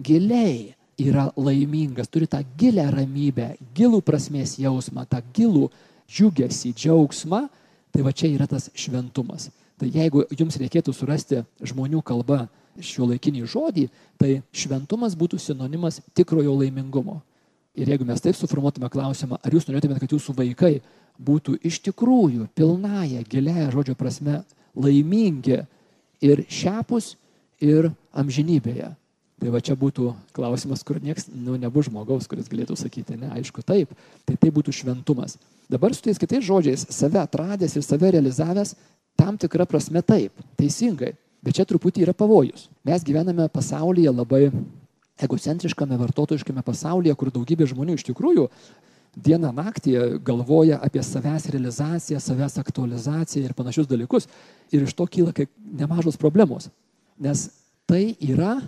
giliai 0.00 0.75
yra 0.98 1.28
laimingas, 1.36 2.08
turi 2.08 2.28
tą 2.28 2.40
gilę 2.58 2.86
ramybę, 2.92 3.54
gilų 3.76 4.00
prasmės 4.04 4.56
jausmą, 4.60 5.04
tą 5.08 5.20
gilų 5.36 5.68
džiugesį, 6.08 6.72
džiaugsmą, 6.76 7.46
tai 7.92 8.04
va 8.04 8.12
čia 8.16 8.30
yra 8.32 8.46
tas 8.48 8.70
šventumas. 8.74 9.50
Tai 9.76 9.88
jeigu 9.92 10.24
jums 10.32 10.56
reikėtų 10.60 10.94
surasti 10.96 11.42
žmonių 11.60 12.00
kalba 12.06 12.46
šio 12.80 13.08
laikinį 13.10 13.44
žodį, 13.48 13.86
tai 14.20 14.40
šventumas 14.56 15.16
būtų 15.16 15.40
sinonimas 15.40 16.00
tikrojo 16.16 16.54
laimingumo. 16.56 17.20
Ir 17.76 17.90
jeigu 17.92 18.06
mes 18.08 18.22
taip 18.24 18.36
suformuotume 18.36 18.88
klausimą, 18.92 19.36
ar 19.36 19.52
jūs 19.52 19.68
norėtumėte, 19.68 20.00
kad 20.00 20.14
jūsų 20.16 20.32
vaikai 20.36 20.78
būtų 21.20 21.58
iš 21.64 21.82
tikrųjų 21.84 22.48
pilnaja, 22.56 23.20
gilia 23.28 23.68
žodžio 23.72 23.96
prasme 23.96 24.40
laimingi 24.76 25.60
ir 26.24 26.44
šiapus, 26.48 27.14
ir 27.60 27.90
amžinybėje. 28.16 28.94
Tai 29.36 29.50
va 29.52 29.60
čia 29.60 29.74
būtų 29.76 30.14
klausimas, 30.36 30.80
kur 30.86 30.96
nieks 31.04 31.26
nu, 31.28 31.58
nebus 31.60 31.90
žmogaus, 31.90 32.24
kuris 32.30 32.48
galėtų 32.48 32.78
sakyti, 32.80 33.18
ne, 33.20 33.28
aišku, 33.36 33.60
taip. 33.66 33.90
Tai 34.24 34.36
tai 34.40 34.52
būtų 34.54 34.72
šventumas. 34.72 35.36
Dabar 35.68 35.92
su 35.92 36.00
tais 36.06 36.16
kitais 36.20 36.44
žodžiais, 36.46 36.86
save 36.94 37.20
atradęs 37.20 37.76
ir 37.76 37.84
save 37.84 38.14
realizavęs, 38.14 38.72
tam 39.18 39.36
tikra 39.36 39.66
prasme 39.68 40.00
taip, 40.00 40.32
teisingai. 40.56 41.12
Bet 41.44 41.58
čia 41.58 41.66
truputį 41.68 42.06
yra 42.06 42.14
pavojus. 42.16 42.70
Mes 42.86 43.04
gyvename 43.04 43.50
pasaulyje 43.52 44.14
labai 44.14 44.48
egocentriškame, 45.20 45.98
vartotojiškame 46.00 46.64
pasaulyje, 46.64 47.14
kur 47.20 47.32
daugybė 47.34 47.68
žmonių 47.68 47.96
iš 47.96 48.06
tikrųjų 48.08 48.48
dieną 49.16 49.52
naktį 49.56 49.94
galvoja 50.24 50.78
apie 50.84 51.02
savęs 51.04 51.48
realizaciją, 51.52 52.20
savęs 52.20 52.58
aktualizaciją 52.60 53.46
ir 53.46 53.54
panašius 53.56 53.88
dalykus. 53.88 54.28
Ir 54.72 54.84
iš 54.84 54.96
to 54.96 55.06
kyla 55.08 55.32
nemažos 55.56 56.18
problemos. 56.20 56.68
Nes 57.18 57.48
tai 57.88 58.16
yra 58.20 58.58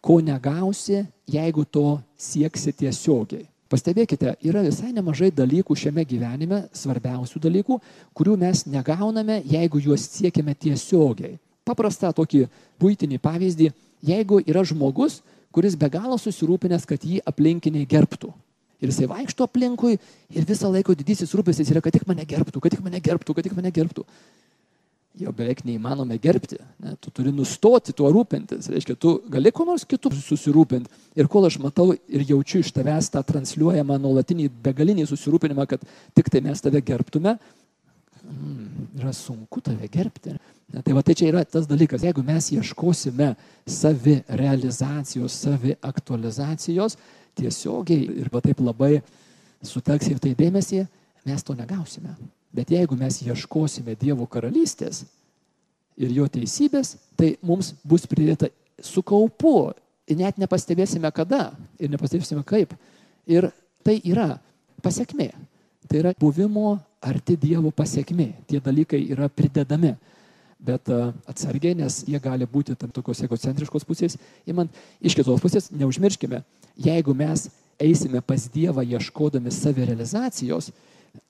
ko 0.00 0.20
negausi, 0.24 1.04
jeigu 1.28 1.64
to 1.64 2.00
sieksi 2.18 2.72
tiesiogiai. 2.72 3.46
Pastebėkite, 3.70 4.32
yra 4.42 4.64
visai 4.66 4.90
nemažai 4.90 5.28
dalykų 5.30 5.76
šiame 5.78 6.02
gyvenime, 6.08 6.64
svarbiausių 6.74 7.38
dalykų, 7.44 7.76
kurių 8.18 8.34
mes 8.40 8.64
negauname, 8.66 9.38
jeigu 9.46 9.78
juos 9.84 10.08
siekime 10.10 10.56
tiesiogiai. 10.58 11.36
Paprastą 11.62 12.10
tokį 12.16 12.48
būtinį 12.82 13.20
pavyzdį, 13.22 13.70
jeigu 14.02 14.40
yra 14.42 14.64
žmogus, 14.66 15.20
kuris 15.54 15.76
be 15.78 15.86
galo 15.92 16.18
susirūpinęs, 16.18 16.88
kad 16.88 17.04
jį 17.06 17.20
aplinkiniai 17.30 17.86
gerbtų. 17.86 18.32
Ir 18.80 18.90
jisai 18.90 19.06
vaikšto 19.06 19.46
aplinkui 19.46 19.98
ir 20.34 20.48
visą 20.48 20.70
laiką 20.72 20.96
didysis 20.96 21.30
rūpestis 21.36 21.70
yra, 21.70 21.84
kad 21.84 21.94
tik 21.94 22.08
mane 22.08 22.24
gerbtų, 22.26 22.64
kad 22.64 22.74
tik 22.74 22.82
mane 22.82 22.98
gerbtų, 22.98 23.36
kad 23.36 23.46
tik 23.46 23.54
mane 23.54 23.70
gerbtų 23.76 24.06
jau 25.18 25.32
beveik 25.34 25.62
neįmanoma 25.66 26.16
gerbti. 26.22 26.58
Ne? 26.82 26.94
Tu 27.02 27.10
turi 27.14 27.32
nustoti 27.34 27.94
tuo 27.96 28.10
rūpintis. 28.14 28.68
Reiškia, 28.70 28.96
tu 29.00 29.16
gali 29.30 29.50
kuo 29.54 29.66
nors 29.68 29.84
kitų 29.88 30.12
susirūpinti. 30.14 31.00
Ir 31.18 31.28
kol 31.30 31.48
aš 31.48 31.58
matau 31.62 31.90
ir 31.94 32.24
jaučiu 32.28 32.62
iš 32.62 32.70
tavęs 32.76 33.10
tą 33.14 33.22
transliuojamą 33.26 33.98
nuolatinį 34.00 34.48
begalinį 34.62 35.08
susirūpinimą, 35.10 35.66
kad 35.70 35.82
tik 36.16 36.30
tai 36.30 36.44
mes 36.46 36.62
tave 36.62 36.82
gerbtume, 36.86 37.36
mm, 38.22 38.88
yra 39.02 39.14
sunku 39.16 39.62
tave 39.66 39.90
gerbti. 39.90 40.36
Ne? 40.70 40.84
Tai 40.86 40.96
va 40.96 41.02
tai 41.02 41.18
čia 41.18 41.32
yra 41.32 41.44
tas 41.44 41.66
dalykas. 41.70 42.06
Jeigu 42.06 42.24
mes 42.26 42.52
ieškosime 42.54 43.34
savi 43.66 44.20
realizacijos, 44.28 45.34
savi 45.34 45.74
aktualizacijos 45.82 46.98
tiesiogiai 47.38 48.20
ir 48.22 48.30
va 48.32 48.42
taip 48.44 48.62
labai 48.62 49.00
sutelksime 49.66 50.22
tai 50.22 50.36
dėmesį, 50.38 50.84
mes 51.26 51.42
to 51.44 51.56
negausime. 51.58 52.14
Bet 52.54 52.70
jeigu 52.74 52.96
mes 52.98 53.20
ieškosime 53.22 53.94
Dievo 53.98 54.26
karalystės 54.26 55.04
ir 56.00 56.10
jo 56.14 56.26
teisybės, 56.26 56.96
tai 57.16 57.36
mums 57.42 57.74
bus 57.86 58.08
pridėta 58.10 58.50
su 58.82 59.04
kaupu. 59.06 59.72
Ir 60.10 60.18
net 60.18 60.40
nepastebėsime 60.42 61.10
kada 61.14 61.52
ir 61.78 61.92
nepastebėsime 61.92 62.42
kaip. 62.46 62.72
Ir 63.30 63.52
tai 63.86 64.00
yra 64.02 64.40
pasiekmė. 64.82 65.30
Tai 65.86 66.00
yra 66.02 66.14
buvimo 66.18 66.78
arti 67.00 67.36
Dievo 67.38 67.70
pasiekmė. 67.70 68.32
Tie 68.50 68.58
dalykai 68.62 69.04
yra 69.14 69.30
pridedami. 69.30 69.94
Bet 70.60 70.90
atsargiai, 70.90 71.72
nes 71.78 72.02
jie 72.04 72.18
gali 72.20 72.44
būti 72.44 72.74
tam 72.76 72.90
tokios 72.92 73.22
egocentriškos 73.24 73.86
pusės. 73.88 74.18
Įmant, 74.44 74.74
iš 75.00 75.16
kitos 75.16 75.40
pusės, 75.40 75.70
neužmirškime, 75.72 76.42
jeigu 76.76 77.14
mes 77.16 77.46
eisime 77.80 78.20
pas 78.20 78.44
Dievą 78.52 78.84
ieškodami 78.84 79.52
savirealizacijos, 79.54 80.68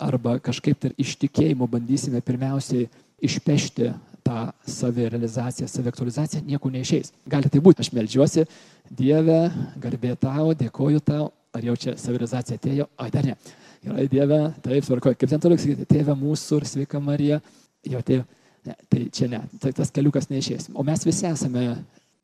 arba 0.01 0.39
kažkaip 0.43 0.79
tai 0.81 0.93
iš 1.01 1.17
tikėjimo 1.21 1.69
bandysime 1.71 2.23
pirmiausiai 2.25 2.89
išpešti 3.21 3.91
tą 4.25 4.51
savirealizaciją, 4.69 5.69
saviaktualizaciją, 5.69 6.43
nieko 6.47 6.71
neišeis. 6.73 7.13
Gali 7.29 7.51
tai 7.53 7.63
būti, 7.65 7.85
aš 7.85 7.93
melžiuosi, 7.97 8.47
Dieve, 8.91 9.39
garbė 9.81 10.17
tau, 10.21 10.51
dėkoju 10.59 11.01
tau, 11.07 11.31
ar 11.55 11.65
jau 11.65 11.77
čia 11.79 11.95
savirealizacija 11.99 12.59
atėjo, 12.59 12.89
ai 13.01 13.11
dar 13.15 13.27
ne. 13.27 13.37
Gerai, 13.81 14.09
Dieve, 14.13 14.41
taip, 14.65 14.85
svarkoju, 14.85 15.17
kaip 15.17 15.31
ten 15.31 15.43
toliau 15.43 15.61
sakyti, 15.61 15.87
tėve 15.89 16.17
mūsų 16.19 16.61
ir 16.61 16.69
sveika 16.69 17.01
Marija, 17.01 17.41
jo 17.89 18.03
tėve, 18.05 18.27
ne, 18.67 18.77
tai 18.93 19.07
čia 19.15 19.31
ne, 19.33 19.41
tai 19.63 19.73
tas 19.77 19.93
keliukas 19.95 20.29
neišės. 20.33 20.69
O 20.75 20.85
mes 20.87 21.07
visi 21.07 21.29
esame 21.31 21.65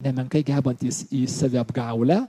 nemenkai 0.05 0.43
gebantys 0.45 1.07
į 1.15 1.25
saviapgaulę, 1.33 2.21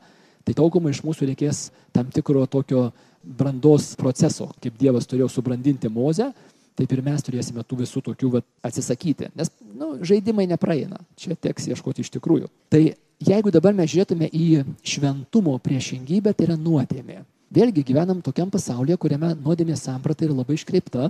tai 0.48 0.55
daugumai 0.55 0.93
iš 0.96 1.03
mūsų 1.03 1.27
reikės 1.34 1.67
tam 1.96 2.07
tikro 2.13 2.46
tokio 2.48 2.88
brandos 3.24 3.93
proceso, 4.00 4.50
kaip 4.63 4.77
Dievas 4.79 5.07
turėjo 5.09 5.29
subrandinti 5.31 5.89
Mozę, 5.91 6.31
taip 6.77 6.93
ir 6.93 7.01
mes 7.05 7.24
turėsime 7.25 7.63
tų 7.65 7.81
visų 7.81 8.03
tokių 8.05 8.31
va, 8.38 8.43
atsisakyti. 8.65 9.31
Nes 9.38 9.51
nu, 9.74 9.95
žaidimai 10.05 10.47
nepraeina, 10.50 11.00
čia 11.17 11.36
teks 11.36 11.71
ieškoti 11.71 12.05
iš 12.05 12.12
tikrųjų. 12.17 12.50
Tai 12.69 12.83
jeigu 13.27 13.53
dabar 13.53 13.75
mes 13.77 13.89
žiūrėtume 13.91 14.29
į 14.29 14.47
šventumo 14.86 15.57
priešingybę, 15.63 16.36
tai 16.38 16.51
yra 16.51 16.59
nuodėmė. 16.59 17.24
Vėlgi 17.53 17.86
gyvenam 17.88 18.19
tokiam 18.21 18.51
pasaulyje, 18.51 18.97
kuriame 19.00 19.31
nuodėmės 19.39 19.86
samprata 19.88 20.27
yra 20.27 20.36
labai 20.36 20.57
iškreipta, 20.59 21.09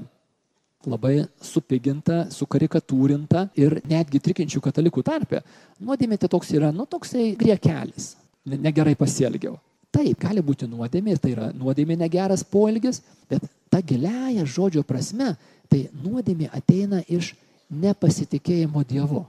labai 0.87 1.25
supiginta, 1.43 2.27
sukarikatūrinta 2.31 3.47
ir 3.57 3.79
netgi 3.89 4.21
tikinčių 4.23 4.61
katalikų 4.63 5.03
tarpe. 5.03 5.41
Nuodėmė 5.83 6.19
tai 6.21 6.29
toks 6.31 6.53
yra, 6.55 6.71
nu, 6.71 6.85
toksai 6.85 7.31
griekelis. 7.39 8.13
Negerai 8.47 8.95
pasielgiau. 8.95 9.57
Taip, 9.95 10.19
gali 10.19 10.43
būti 10.43 10.67
nuodėmė 10.69 11.15
tai 11.21 11.33
yra 11.33 11.51
nuodėmė 11.55 11.97
negeras 11.97 12.43
poelgis, 12.43 13.01
bet 13.29 13.45
ta 13.71 13.81
giliaja 13.81 14.45
žodžio 14.45 14.83
prasme, 14.87 15.35
tai 15.71 15.87
nuodėmė 16.03 16.49
ateina 16.53 17.01
iš 17.07 17.33
nepasitikėjimo 17.69 18.83
Dievu. 18.87 19.25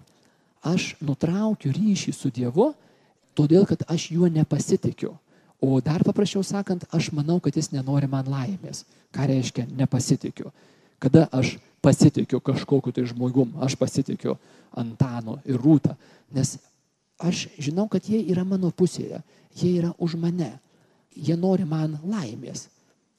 Aš 0.67 0.95
nutraukiu 1.01 1.73
ryšį 1.75 2.15
su 2.15 2.31
Dievu, 2.35 2.73
todėl 3.39 3.67
kad 3.71 3.85
aš 3.89 4.11
juo 4.15 4.29
nepasitikiu. 4.31 5.15
O 5.59 5.81
dar 5.83 6.05
paprasčiau 6.07 6.45
sakant, 6.47 6.85
aš 6.95 7.11
manau, 7.15 7.41
kad 7.43 7.57
jis 7.57 7.73
nenori 7.75 8.07
man 8.11 8.27
laimės. 8.31 8.85
Ką 9.15 9.27
reiškia 9.31 9.67
nepasitikiu? 9.79 10.53
Kada 11.03 11.27
aš 11.35 11.57
pasitikiu 11.83 12.41
kažkokiu 12.43 12.93
tai 12.95 13.07
žmogum, 13.07 13.55
aš 13.63 13.75
pasitikiu 13.79 14.37
Antanu 14.77 15.39
ir 15.49 15.59
Rūtą, 15.59 15.95
nes 16.35 16.59
aš 17.19 17.49
žinau, 17.59 17.89
kad 17.91 18.07
jie 18.09 18.21
yra 18.31 18.45
mano 18.45 18.71
pusėje 18.71 19.23
jie 19.63 19.79
yra 19.79 19.93
už 19.99 20.15
mane. 20.15 20.59
jie 21.19 21.35
nori 21.35 21.65
man 21.67 21.99
laimės. 22.07 22.69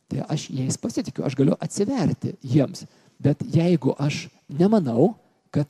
Tai 0.08 0.24
aš 0.32 0.50
jais 0.56 0.78
pasitikiu, 0.80 1.26
aš 1.28 1.36
galiu 1.36 1.58
atsiverti 1.60 2.38
jiems. 2.42 2.86
Bet 3.20 3.42
jeigu 3.44 3.92
aš 4.00 4.30
nemanau, 4.48 5.18
kad 5.52 5.68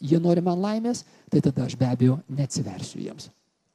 jie 0.00 0.18
nori 0.18 0.42
man 0.42 0.58
laimės, 0.58 1.04
tai 1.30 1.40
tada 1.40 1.68
aš 1.68 1.76
be 1.78 1.86
abejo 1.86 2.18
neatsiversiu 2.26 2.98
jiems. 2.98 3.28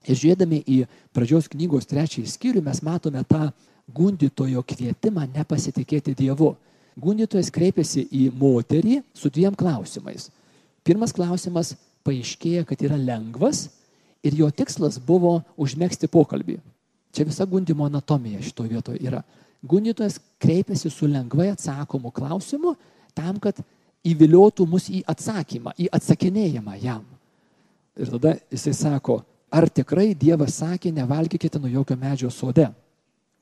Ir 0.04 0.20
žiūrėdami 0.20 0.60
į 0.68 0.82
pradžios 1.16 1.48
knygos 1.48 1.88
trečiąjį 1.88 2.28
skyrių 2.28 2.66
mes 2.66 2.82
matome 2.84 3.24
tą 3.24 3.54
gundytojo 3.88 4.66
kvietimą 4.68 5.30
nepasitikėti 5.32 6.18
Dievu. 6.20 6.58
Gundytojas 7.00 7.54
kreipiasi 7.54 8.04
į 8.12 8.28
moterį 8.36 9.00
su 9.16 9.32
dviem 9.32 9.56
klausimais. 9.56 10.28
Pirmas 10.84 11.16
klausimas 11.16 11.72
paaiškėja, 12.04 12.68
kad 12.68 12.84
yra 12.84 13.00
lengvas 13.00 13.70
ir 14.24 14.38
jo 14.40 14.50
tikslas 14.52 15.00
buvo 15.00 15.42
užmėgsti 15.60 16.08
pokalbį. 16.12 16.58
Čia 17.14 17.28
visa 17.30 17.46
gundimo 17.46 17.86
anatomija 17.86 18.42
šito 18.42 18.66
vietoje 18.66 19.04
yra. 19.04 19.22
Gundytojas 19.64 20.18
kreipiasi 20.42 20.90
su 20.90 21.08
lengvai 21.08 21.52
atsakomu 21.54 22.12
klausimu 22.12 22.76
tam, 23.16 23.38
kad 23.40 23.60
įviliotų 24.04 24.66
mus 24.68 24.90
į 24.92 25.04
atsakymą, 25.08 25.76
į 25.80 25.88
atsakinėjimą 25.94 26.80
jam. 26.82 27.04
Ir 27.96 28.10
tada 28.16 28.34
jisai 28.52 28.74
sako, 28.74 29.22
ar 29.54 29.70
tikrai 29.70 30.12
Dievas 30.18 30.58
sakė, 30.60 30.92
nevalgykite 30.92 31.62
nuo 31.62 31.70
jokio 31.72 31.96
medžio 32.00 32.32
sode. 32.34 32.66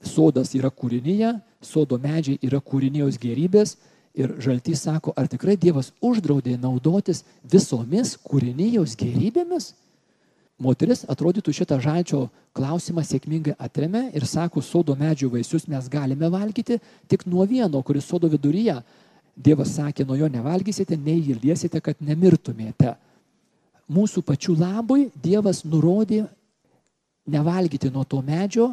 Sodas 0.03 0.51
yra 0.57 0.69
kūrinyje, 0.73 1.37
sodo 1.61 1.97
medžiai 2.01 2.39
yra 2.43 2.59
kūrinijos 2.59 3.19
gerybės 3.21 3.77
ir 4.17 4.33
žaltys 4.43 4.83
sako, 4.83 5.13
ar 5.15 5.29
tikrai 5.31 5.55
Dievas 5.57 5.93
uždraudė 6.03 6.57
naudotis 6.59 7.23
visomis 7.47 8.17
kūrinijos 8.19 8.97
gerybėmis? 8.99 9.71
Moteris 10.61 11.01
atrodytų 11.09 11.53
šitą 11.57 11.79
žalčio 11.81 12.27
klausimą 12.53 13.01
sėkmingai 13.07 13.55
atremė 13.57 14.11
ir 14.13 14.27
sako, 14.29 14.61
sodo 14.61 14.93
medžių 14.97 15.31
vaisius 15.33 15.65
mes 15.71 15.87
galime 15.89 16.29
valgyti 16.29 16.77
tik 17.09 17.25
nuo 17.25 17.47
vieno, 17.49 17.81
kuris 17.81 18.05
sodo 18.05 18.29
viduryje. 18.29 18.75
Dievas 19.35 19.71
sakė, 19.77 20.05
nuo 20.05 20.17
jo 20.19 20.27
nevalgysite, 20.29 20.97
nei 20.99 21.17
jį 21.23 21.39
liesite, 21.41 21.81
kad 21.81 21.97
nemirtumėte. 22.03 22.93
Mūsų 23.91 24.21
pačių 24.27 24.55
labui 24.59 25.07
Dievas 25.23 25.63
nurodė 25.65 26.25
nevalgyti 27.25 27.89
nuo 27.89 28.05
to 28.05 28.21
medžio 28.21 28.71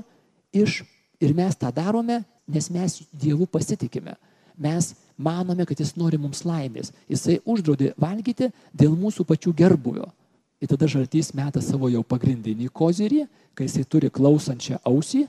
iš 0.52 0.82
ir 1.22 1.34
mes 1.34 1.56
tą 1.56 1.72
darome, 1.72 2.20
nes 2.46 2.68
mes 2.74 3.00
Dievu 3.12 3.46
pasitikime. 3.46 4.18
Mes 4.58 4.92
manome, 5.16 5.64
kad 5.64 5.78
Jis 5.78 5.96
nori 5.96 6.18
mums 6.20 6.44
laimės. 6.44 6.92
Jisai 7.08 7.40
uždraudė 7.46 7.94
valgyti 7.96 8.52
dėl 8.74 8.92
mūsų 8.98 9.24
pačių 9.24 9.54
gerbuvio. 9.56 10.10
Ir 10.58 10.70
tada 10.70 10.88
žaltys 10.90 11.30
meta 11.38 11.62
savo 11.62 11.90
jau 11.90 12.02
pagrindinį 12.02 12.68
kozirį, 12.74 13.26
kai 13.54 13.68
jisai 13.68 13.84
turi 13.86 14.10
klausančią 14.10 14.80
ausį, 14.86 15.28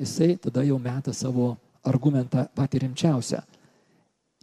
jisai 0.00 0.36
tada 0.40 0.64
jau 0.64 0.78
meta 0.80 1.12
savo 1.12 1.54
argumentą 1.84 2.46
patį 2.56 2.86
rimčiausią. 2.86 3.42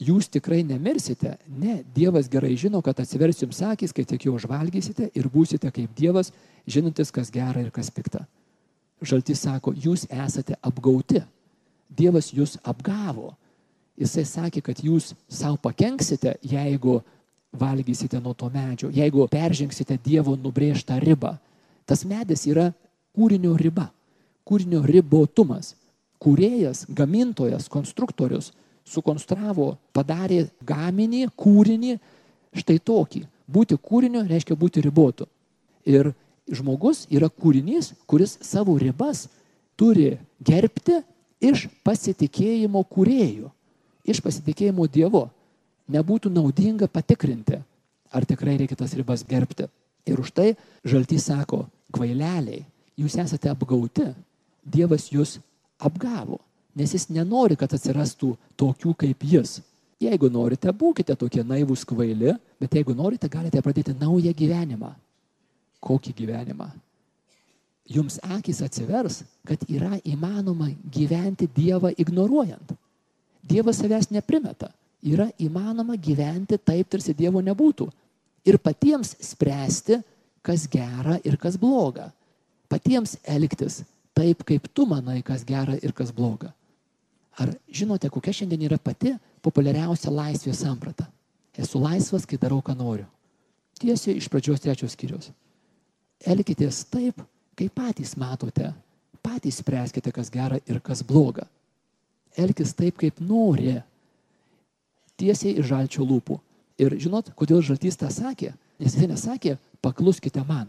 Jūs 0.04 0.28
tikrai 0.34 0.64
nemirsite, 0.66 1.36
ne, 1.48 1.84
Dievas 1.96 2.28
gerai 2.30 2.56
žino, 2.58 2.82
kad 2.82 2.98
atsivers 3.00 3.42
jums 3.44 3.62
akis, 3.62 3.94
kai 3.94 4.06
tik 4.10 4.26
jo 4.26 4.34
užvalgysite 4.38 5.12
ir 5.14 5.30
būsite 5.30 5.70
kaip 5.74 5.94
Dievas, 5.98 6.32
žinantis, 6.66 7.12
kas 7.14 7.30
gera 7.34 7.62
ir 7.62 7.70
kas 7.74 7.92
pikta. 7.94 8.24
Žaltis 9.04 9.44
sako, 9.46 9.74
jūs 9.74 10.08
esate 10.10 10.58
apgauti. 10.62 11.22
Dievas 11.94 12.32
jūs 12.34 12.58
apgavo. 12.66 13.34
Jisai 14.00 14.24
sakė, 14.26 14.64
kad 14.66 14.82
jūs 14.82 15.12
savo 15.30 15.60
pakenksite, 15.62 16.40
jeigu 16.42 17.02
valgysite 17.54 18.20
nuo 18.20 18.34
to 18.34 18.50
medžio, 18.50 18.90
jeigu 18.94 19.28
peržengsite 19.32 19.98
Dievo 20.04 20.36
nubrėžtą 20.36 20.98
ribą. 21.02 21.38
Tas 21.86 22.04
medis 22.06 22.48
yra 22.50 22.72
kūrinio 23.16 23.54
riba, 23.60 23.90
kūrinio 24.48 24.84
ribotumas. 24.86 25.76
Kūrėjas, 26.24 26.86
gamintojas, 26.88 27.68
konstruktorius 27.68 28.54
sukonstravo, 28.88 29.74
padarė 29.92 30.46
gaminį, 30.64 31.26
kūrinį 31.36 31.98
štai 32.56 32.78
tokį. 32.80 33.26
Būti 33.52 33.76
kūriniu 33.76 34.24
reiškia 34.30 34.56
būti 34.56 34.82
ribotu. 34.84 35.28
Ir 35.84 36.14
žmogus 36.48 37.04
yra 37.12 37.28
kūrinys, 37.28 37.92
kuris 38.08 38.38
savo 38.40 38.78
ribas 38.80 39.28
turi 39.76 40.16
gerbti 40.40 41.02
iš 41.44 41.68
pasitikėjimo 41.84 42.86
kūrėjų, 42.88 43.52
iš 44.08 44.24
pasitikėjimo 44.24 44.88
Dievu 44.88 45.28
nebūtų 45.92 46.32
naudinga 46.32 46.88
patikrinti, 46.88 47.60
ar 48.14 48.26
tikrai 48.28 48.58
reikia 48.62 48.78
tas 48.80 48.94
ribas 48.98 49.26
gerbti. 49.28 49.68
Ir 50.08 50.20
už 50.20 50.32
tai 50.36 50.54
žaltys 50.86 51.30
sako, 51.30 51.66
kvaileliai, 51.96 52.64
jūs 53.00 53.18
esate 53.20 53.52
apgauti, 53.52 54.12
Dievas 54.64 55.10
jūs 55.12 55.42
apgavo, 55.84 56.38
nes 56.80 56.94
jis 56.96 57.10
nenori, 57.12 57.58
kad 57.60 57.74
atsirastų 57.76 58.30
tokių 58.56 58.94
kaip 58.96 59.26
jis. 59.28 59.58
Jeigu 60.00 60.30
norite, 60.32 60.72
būkite 60.72 61.18
tokie 61.20 61.44
naivūs 61.44 61.84
kvaili, 61.88 62.32
bet 62.64 62.78
jeigu 62.80 62.96
norite, 62.96 63.28
galite 63.28 63.60
pradėti 63.60 63.92
naują 64.00 64.32
gyvenimą. 64.32 64.94
Kokį 65.84 66.14
gyvenimą? 66.16 66.70
Jums 67.92 68.22
akis 68.24 68.62
atsivers, 68.64 69.26
kad 69.44 69.60
yra 69.68 69.98
įmanoma 70.08 70.70
gyventi 70.88 71.50
Dievą 71.52 71.92
ignoruojant. 72.00 72.72
Dievas 73.44 73.84
savęs 73.84 74.08
neprimeta 74.16 74.72
yra 75.04 75.28
įmanoma 75.42 75.98
gyventi 76.00 76.58
taip, 76.58 76.90
tarsi 76.90 77.14
Dievo 77.18 77.42
nebūtų. 77.44 77.90
Ir 78.48 78.58
patiems 78.60 79.14
spręsti, 79.24 80.00
kas 80.44 80.68
gera 80.72 81.20
ir 81.24 81.38
kas 81.40 81.58
bloga. 81.60 82.10
Patiems 82.72 83.18
elgtis 83.24 83.84
taip, 84.16 84.44
kaip 84.48 84.68
tu 84.74 84.86
manai, 84.90 85.22
kas 85.24 85.46
gera 85.48 85.78
ir 85.80 85.94
kas 85.96 86.12
bloga. 86.16 86.52
Ar 87.40 87.54
žinote, 87.72 88.10
kokia 88.14 88.34
šiandien 88.36 88.68
yra 88.68 88.78
pati 88.78 89.16
populiariausia 89.44 90.12
laisvės 90.14 90.62
samprata? 90.62 91.08
Esu 91.58 91.82
laisvas, 91.82 92.26
kai 92.30 92.38
darau, 92.42 92.62
ką 92.66 92.76
noriu. 92.78 93.08
Tiesiai 93.80 94.18
iš 94.18 94.30
pradžios 94.30 94.62
trečios 94.62 94.94
skyrius. 94.94 95.32
Elkitės 96.24 96.84
taip, 96.90 97.20
kaip 97.58 97.74
patys 97.76 98.16
matote. 98.18 98.72
Patys 99.24 99.60
spręskite, 99.62 100.12
kas 100.14 100.30
gera 100.34 100.60
ir 100.70 100.80
kas 100.84 101.04
bloga. 101.06 101.46
Elkis 102.38 102.74
taip, 102.78 102.98
kaip 103.02 103.22
nori 103.22 103.80
tiesiai 105.24 105.56
iš 105.58 105.72
žalčio 105.72 106.06
lūpų. 106.08 106.38
Ir 106.84 106.96
žinot, 107.00 107.32
kodėl 107.38 107.64
žaltys 107.64 107.98
tą 108.00 108.10
sakė? 108.12 108.52
Nes 108.82 108.96
jis 108.98 109.08
nesakė, 109.08 109.58
pakluskite 109.84 110.44
man. 110.48 110.68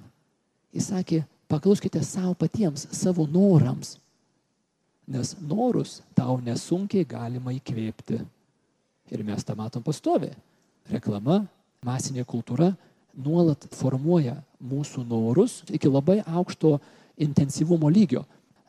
Jis 0.75 0.91
sakė, 0.93 1.23
pakluskite 1.51 2.03
savo 2.05 2.35
patiems, 2.39 2.87
savo 2.95 3.27
norams. 3.31 3.97
Nes 5.11 5.35
norus 5.41 5.99
tau 6.17 6.39
nesunkiai 6.41 7.07
galima 7.09 7.53
įkvėpti. 7.57 8.21
Ir 9.13 9.25
mes 9.25 9.45
tą 9.45 9.57
matom 9.57 9.85
pastovė. 9.85 10.33
Reklama, 10.93 11.43
masinė 11.85 12.25
kultūra 12.29 12.73
nuolat 13.15 13.67
formuoja 13.77 14.37
mūsų 14.65 15.05
norus 15.09 15.63
iki 15.73 15.89
labai 15.89 16.21
aukšto 16.25 16.79
intensyvumo 17.21 17.89
lygio. 17.93 18.25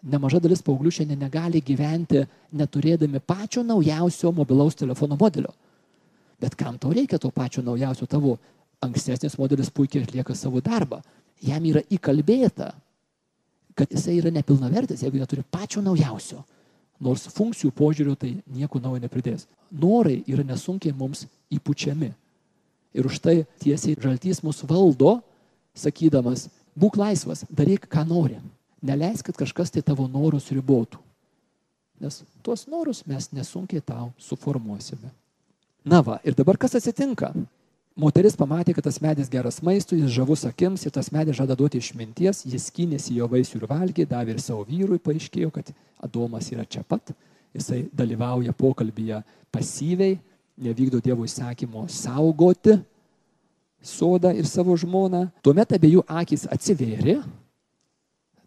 Nemaža 0.06 0.39
dalis 0.43 0.62
paauglių 0.62 0.91
šiandien 0.93 1.24
negali 1.24 1.63
gyventi 1.65 2.26
neturėdami 2.54 3.24
pačio 3.26 3.63
naujausio 3.65 4.32
mobilaus 4.36 4.78
telefono 4.78 5.17
modelio. 5.19 5.54
Bet 6.41 6.56
kam 6.60 6.78
tau 6.78 6.93
reikia 6.93 7.19
to 7.21 7.32
pačio 7.32 7.63
naujausio 7.63 8.08
tavo 8.08 8.38
ankstesnis 8.84 9.38
modelis 9.39 9.71
puikiai 9.71 10.04
atlieka 10.04 10.36
savo 10.36 10.62
darbą. 10.62 11.02
Jam 11.43 11.63
yra 11.67 11.82
įkalbėta, 11.91 12.71
kad 13.76 13.91
jisai 13.91 14.19
yra 14.19 14.32
nepilnavertis, 14.32 15.04
jeigu 15.04 15.19
neturi 15.19 15.43
pačio 15.52 15.84
naujausio. 15.84 16.43
Nors 17.04 17.28
funkcijų 17.36 17.74
požiūriu 17.76 18.15
tai 18.15 18.38
nieko 18.48 18.80
naujo 18.80 19.02
nepridės. 19.04 19.50
Norai 19.71 20.21
yra 20.32 20.45
nesunkiai 20.48 20.95
mums 20.95 21.26
įpučiami. 21.52 22.13
Ir 22.95 23.08
už 23.10 23.19
tai 23.19 23.41
tiesiai 23.60 23.98
žaltys 24.00 24.39
mus 24.45 24.62
valdo, 24.63 25.17
sakydamas, 25.76 26.48
būk 26.80 26.95
laisvas, 27.00 27.43
daryk, 27.52 27.89
ką 27.91 28.06
nori. 28.08 28.39
Neleisk, 28.86 29.28
kad 29.28 29.41
kažkas 29.43 29.74
tai 29.76 29.84
tavo 29.84 30.08
norus 30.08 30.48
ribotų. 30.56 31.02
Nes 32.00 32.21
tuos 32.43 32.65
norus 32.71 33.04
mes 33.08 33.28
nesunkiai 33.36 33.84
tau 33.84 34.13
suformuosime. 34.19 35.12
Na 35.86 36.02
va, 36.02 36.17
ir 36.26 36.34
dabar 36.34 36.58
kas 36.58 36.74
atsitinka? 36.80 37.30
Moteris 37.95 38.34
pamatė, 38.36 38.74
kad 38.76 38.84
tas 38.88 38.98
medis 39.00 39.30
geras 39.32 39.62
maistui, 39.63 40.02
jis 40.02 40.15
žavus 40.17 40.43
akims 40.50 40.84
ir 40.84 40.91
tas 40.91 41.12
medis 41.13 41.38
žada 41.38 41.56
duoti 41.56 41.80
išminties, 41.80 42.41
jis 42.43 42.65
skynėsi 42.67 43.15
jo 43.15 43.28
vaisių 43.32 43.62
ir 43.62 43.67
valgė, 43.69 44.08
davė 44.10 44.34
ir 44.34 44.41
savo 44.43 44.65
vyrui, 44.67 44.98
paaiškėjo, 45.00 45.52
kad 45.54 45.69
Adomas 46.04 46.50
yra 46.52 46.65
čia 46.67 46.82
pat, 46.84 47.13
jisai 47.56 47.86
dalyvauja 47.95 48.52
pokalbėje 48.58 49.21
pasyviai, 49.54 50.17
nevykdo 50.60 51.00
Dievo 51.06 51.24
įsakymo 51.24 51.86
saugoti 51.91 52.76
sodą 53.86 54.34
ir 54.36 54.50
savo 54.50 54.76
žmoną. 54.76 55.30
Tuomet 55.45 55.78
abiejų 55.78 56.04
akis 56.10 56.50
atsivėrė 56.52 57.21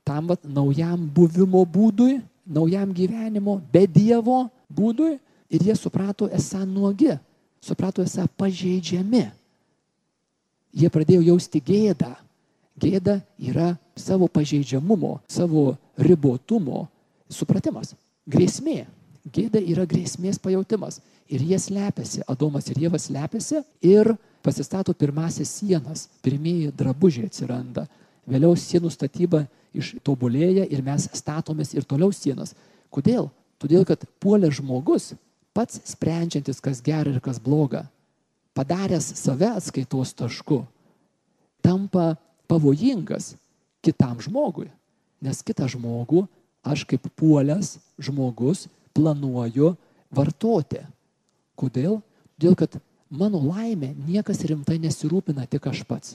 tam 0.09 0.29
vat, 0.29 0.45
naujam 0.45 1.05
buvimo 1.15 1.63
būdui, 1.69 2.19
naujam 2.49 2.93
gyvenimo 2.97 3.59
be 3.73 3.85
Dievo 3.87 4.47
būdui 4.73 5.19
ir 5.53 5.65
jie 5.69 5.77
suprato 5.77 6.29
esą 6.33 6.65
nuogi 6.65 7.13
suprato 7.61 8.03
esą 8.05 8.27
pažeidžiami. 8.39 9.27
Jie 10.79 10.91
pradėjo 10.93 11.25
jausti 11.33 11.61
gėdą. 11.65 12.15
Gėda 12.79 13.19
yra 13.43 13.73
savo 13.99 14.29
pažeidžiamumo, 14.31 15.19
savo 15.27 15.73
ribotumo, 15.99 16.87
supratimas, 17.27 17.97
grėsmė. 18.31 18.85
Gėda 19.29 19.61
yra 19.61 19.85
grėsmės 19.89 20.39
pajūtimas. 20.41 21.01
Ir 21.29 21.43
jie 21.45 21.59
slepiasi, 21.61 22.23
Adomas 22.31 22.71
ir 22.71 22.79
Jėvas 22.87 23.09
slepiasi 23.11 23.61
ir 23.85 24.15
pasistato 24.45 24.95
pirmasis 24.97 25.51
sienas. 25.59 26.07
Pirmieji 26.25 26.71
drabužiai 26.73 27.29
atsiranda. 27.29 27.85
Vėliau 28.29 28.55
sienų 28.57 28.93
statyba 28.93 29.43
ištobulėja 29.77 30.65
ir 30.71 30.85
mes 30.87 31.09
statomės 31.17 31.75
ir 31.75 31.85
toliau 31.85 32.15
sienas. 32.15 32.55
Kodėl? 32.95 33.29
Todėl, 33.59 33.83
kad 33.85 34.05
puolė 34.23 34.53
žmogus, 34.55 35.13
pats 35.59 35.81
sprendžiantis, 35.91 36.63
kas 36.63 36.79
gera 36.87 37.11
ir 37.11 37.19
kas 37.19 37.41
bloga, 37.43 37.89
padaręs 38.55 39.11
save 39.19 39.51
atskaitos 39.59 40.15
tašku, 40.15 40.63
tampa 41.67 42.15
pavojingas 42.47 43.35
kitam 43.83 44.21
žmogui. 44.23 44.69
Nes 45.19 45.43
kitą 45.43 45.67
žmogų 45.67 46.29
aš 46.63 46.85
kaip 46.87 47.09
puolęs 47.19 47.79
žmogus 47.99 48.69
planuoju 48.95 49.73
vartoti. 50.15 50.85
Kodėl? 51.59 51.99
Todėl, 52.39 52.55
kad 52.55 52.79
mano 53.11 53.41
laimė 53.43 53.91
niekas 54.07 54.45
rimtai 54.47 54.79
nesirūpina, 54.79 55.49
tik 55.51 55.67
aš 55.67 55.83
pats. 55.89 56.15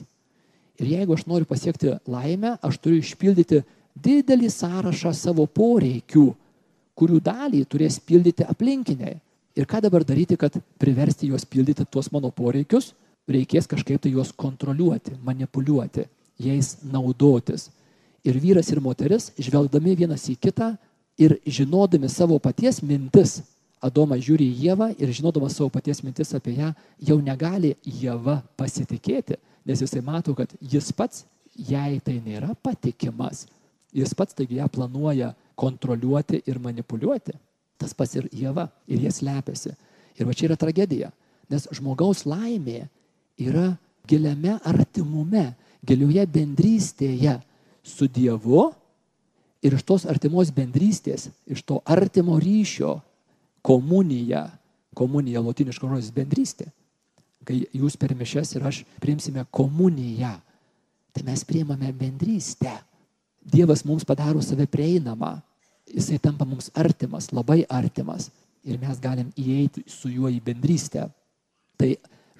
Ir 0.80 0.88
jeigu 0.88 1.14
aš 1.14 1.26
noriu 1.28 1.44
pasiekti 1.46 1.92
laimę, 2.08 2.56
aš 2.64 2.80
turiu 2.80 3.02
išpildyti 3.04 3.60
didelį 3.94 4.48
sąrašą 4.50 5.12
savo 5.14 5.44
poreikių, 5.46 6.30
kurių 6.96 7.20
dalį 7.28 7.60
turės 7.68 8.00
pildyti 8.00 8.46
aplinkiniai. 8.48 9.20
Ir 9.54 9.68
ką 9.70 9.80
dabar 9.84 10.04
daryti, 10.04 10.36
kad 10.36 10.56
priversti 10.78 11.30
juos 11.30 11.46
pildyti 11.46 11.86
tuos 11.86 12.10
mano 12.12 12.32
poreikius, 12.34 12.92
reikės 13.30 13.68
kažkaip 13.70 14.02
tai 14.02 14.10
juos 14.12 14.32
kontroliuoti, 14.34 15.14
manipuliuoti, 15.24 16.08
jais 16.42 16.76
naudotis. 16.82 17.70
Ir 18.24 18.40
vyras 18.40 18.70
ir 18.72 18.80
moteris, 18.82 19.30
žvelgdami 19.38 19.94
vienas 19.96 20.26
į 20.32 20.36
kitą 20.40 20.74
ir 21.20 21.36
žinodami 21.46 22.08
savo 22.10 22.40
paties 22.42 22.82
mintis, 22.82 23.42
Adomas 23.84 24.22
žiūri 24.24 24.46
į 24.48 24.60
Jėvą 24.64 24.86
ir 24.96 25.10
žinodamas 25.12 25.58
savo 25.58 25.68
paties 25.72 26.00
mintis 26.04 26.32
apie 26.36 26.56
ją, 26.56 26.70
jau 27.04 27.18
negali 27.20 27.74
Jėva 27.84 28.38
pasitikėti, 28.56 29.36
nes 29.68 29.82
jisai 29.84 30.00
mato, 30.04 30.32
kad 30.36 30.48
jis 30.60 30.88
pats 30.96 31.24
jai 31.54 32.00
tai 32.04 32.16
nėra 32.24 32.54
patikimas. 32.64 33.44
Jis 33.94 34.14
pats 34.16 34.34
taigi 34.34 34.58
ją 34.58 34.68
planuoja 34.72 35.34
kontroliuoti 35.60 36.40
ir 36.48 36.58
manipuliuoti. 36.58 37.36
Tas 37.84 37.92
pats 37.92 38.16
ir 38.16 38.30
Jėva. 38.32 38.70
Ir 38.88 39.04
jie 39.04 39.12
slepiasi. 39.12 39.74
Ir 40.16 40.28
va 40.28 40.32
čia 40.32 40.48
yra 40.48 40.56
tragedija. 40.56 41.10
Nes 41.52 41.66
žmogaus 41.76 42.24
laimė 42.24 42.86
yra 43.44 43.74
giliame 44.08 44.56
artimume, 44.64 45.50
gilioje 45.84 46.24
bendrystėje 46.32 47.36
su 47.84 48.08
Dievu 48.08 48.70
ir 49.64 49.76
iš 49.76 49.84
tos 49.84 50.06
artimos 50.08 50.52
bendrystės, 50.54 51.28
iš 51.44 51.60
to 51.68 51.80
artimo 51.84 52.38
ryšio 52.40 52.96
komunija, 53.64 54.46
komunija 54.96 55.42
latiniško 55.44 55.88
žodis 55.92 56.12
bendrystė. 56.14 56.70
Kai 57.44 57.60
jūs 57.76 57.98
per 58.00 58.14
mišes 58.16 58.54
ir 58.56 58.64
aš 58.64 58.82
priimsime 59.00 59.44
komuniją, 59.52 60.32
tai 61.12 61.24
mes 61.28 61.44
priimame 61.44 61.92
bendrystę. 61.92 62.72
Dievas 63.44 63.84
mums 63.84 64.06
padaro 64.08 64.40
save 64.40 64.64
prieinamą, 64.72 65.36
jisai 65.94 66.18
tampa 66.18 66.44
mums 66.44 66.70
artimas, 66.74 67.30
labai 67.32 67.62
artimas 67.70 68.30
ir 68.64 68.80
mes 68.80 69.00
galim 69.00 69.30
įeiti 69.38 69.84
su 69.86 70.10
juo 70.10 70.30
į 70.32 70.40
bendrystę. 70.44 71.08
Tai 71.78 71.90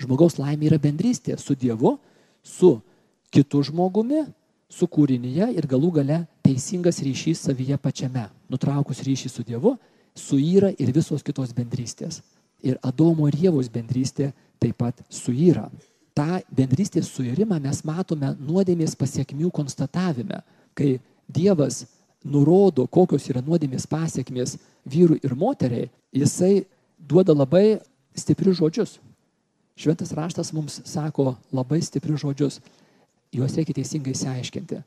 žmogaus 0.01 0.39
laimė 0.41 0.71
yra 0.71 0.79
bendrystė 0.81 1.37
su 1.39 1.57
Dievu, 1.59 1.99
su 2.43 2.79
kitu 3.35 3.63
žmogumi, 3.69 4.25
su 4.71 4.89
kūrinyje 4.91 5.51
ir 5.55 5.69
galų 5.71 5.91
gale 6.01 6.21
teisingas 6.45 7.01
ryšys 7.05 7.45
savyje 7.49 7.79
pačiame. 7.79 8.29
Nutraukus 8.51 9.03
ryšį 9.07 9.31
su 9.31 9.45
Dievu, 9.47 9.77
suyra 10.15 10.73
ir 10.79 10.93
visos 10.95 11.23
kitos 11.23 11.53
bendrystės. 11.57 12.23
Ir 12.65 12.79
Adomo 12.83 13.29
ir 13.29 13.37
Jėvos 13.37 13.69
bendrystė 13.73 14.33
taip 14.63 14.79
pat 14.81 15.03
suyra. 15.13 15.69
Ta 16.15 16.41
bendrystės 16.49 17.11
suirimą 17.11 17.59
mes 17.61 17.83
matome 17.85 18.33
nuodėmės 18.39 18.95
pasiekmių 18.97 19.51
konstatavime, 19.53 20.41
kai 20.75 21.01
Dievas 21.29 21.85
nurodo, 22.25 22.87
kokios 22.89 23.29
yra 23.31 23.43
nuodėmės 23.45 23.87
pasiekmės 23.91 24.57
vyrui 24.89 25.21
ir 25.23 25.37
moteriai, 25.37 25.91
jisai 26.15 26.65
duoda 26.99 27.37
labai 27.37 27.81
stiprius 28.17 28.59
žodžius. 28.59 28.97
Šventas 29.77 30.15
raštas 30.15 30.53
mums 30.55 30.81
sako 30.87 31.35
labai 31.53 31.81
stiprius 31.83 32.23
žodžius. 32.23 32.61
Juos 33.35 33.57
reikia 33.59 33.75
teisingai 33.75 34.15
įsiaiškinti. 34.15 34.81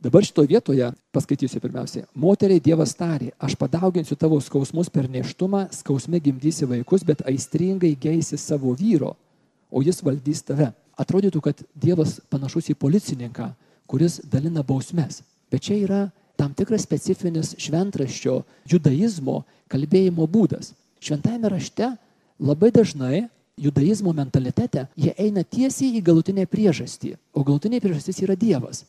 Dabar 0.00 0.24
šitoje 0.24 0.48
vietoje 0.48 0.86
paskaitysiu 1.12 1.60
pirmiausiai. 1.60 2.06
Moteriai 2.16 2.62
Dievas 2.62 2.94
tarė, 2.96 3.34
aš 3.36 3.52
padauginsiu 3.60 4.16
tavo 4.16 4.38
skausmus 4.40 4.88
per 4.88 5.10
neštumą, 5.12 5.66
skausme 5.76 6.20
gimdysi 6.24 6.64
vaikus, 6.70 7.04
bet 7.04 7.20
aistringai 7.28 7.90
geisi 8.00 8.38
savo 8.40 8.72
vyro, 8.78 9.12
o 9.68 9.82
jis 9.84 10.00
valdys 10.06 10.40
tave. 10.46 10.70
Atrodytų, 10.96 11.42
kad 11.44 11.60
Dievas 11.76 12.16
panašus 12.32 12.70
į 12.72 12.78
policininką, 12.80 13.50
kuris 13.90 14.22
dalina 14.24 14.64
bausmes. 14.64 15.20
Bet 15.52 15.66
čia 15.68 15.76
yra 15.82 16.00
tam 16.40 16.54
tikras 16.56 16.86
specifinis 16.86 17.52
šventraščio 17.60 18.40
judaizmo 18.72 19.42
kalbėjimo 19.70 20.24
būdas. 20.24 20.72
Šventajame 21.04 21.50
rašte 21.52 21.90
labai 22.40 22.70
dažnai 22.72 23.26
judaizmo 23.60 24.14
mentalitete 24.16 24.86
jie 24.96 25.12
eina 25.20 25.44
tiesiai 25.44 25.98
į 25.98 26.04
galutinę 26.04 26.46
priežastį, 26.48 27.12
o 27.36 27.44
galutinė 27.44 27.82
priežastis 27.84 28.22
yra 28.24 28.36
Dievas. 28.40 28.86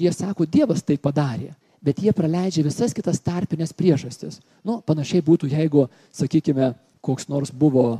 Jie 0.00 0.12
sako, 0.16 0.46
Dievas 0.48 0.80
tai 0.80 0.96
padarė, 0.96 1.52
bet 1.84 2.00
jie 2.00 2.14
praleidžia 2.16 2.64
visas 2.64 2.96
kitas 2.96 3.20
tarpinės 3.20 3.76
priežastis. 3.76 4.40
Nu, 4.64 4.80
panašiai 4.80 5.20
būtų, 5.24 5.50
jeigu, 5.52 5.84
sakykime, 6.16 6.72
koks 7.04 7.28
nors 7.28 7.52
buvo 7.52 7.98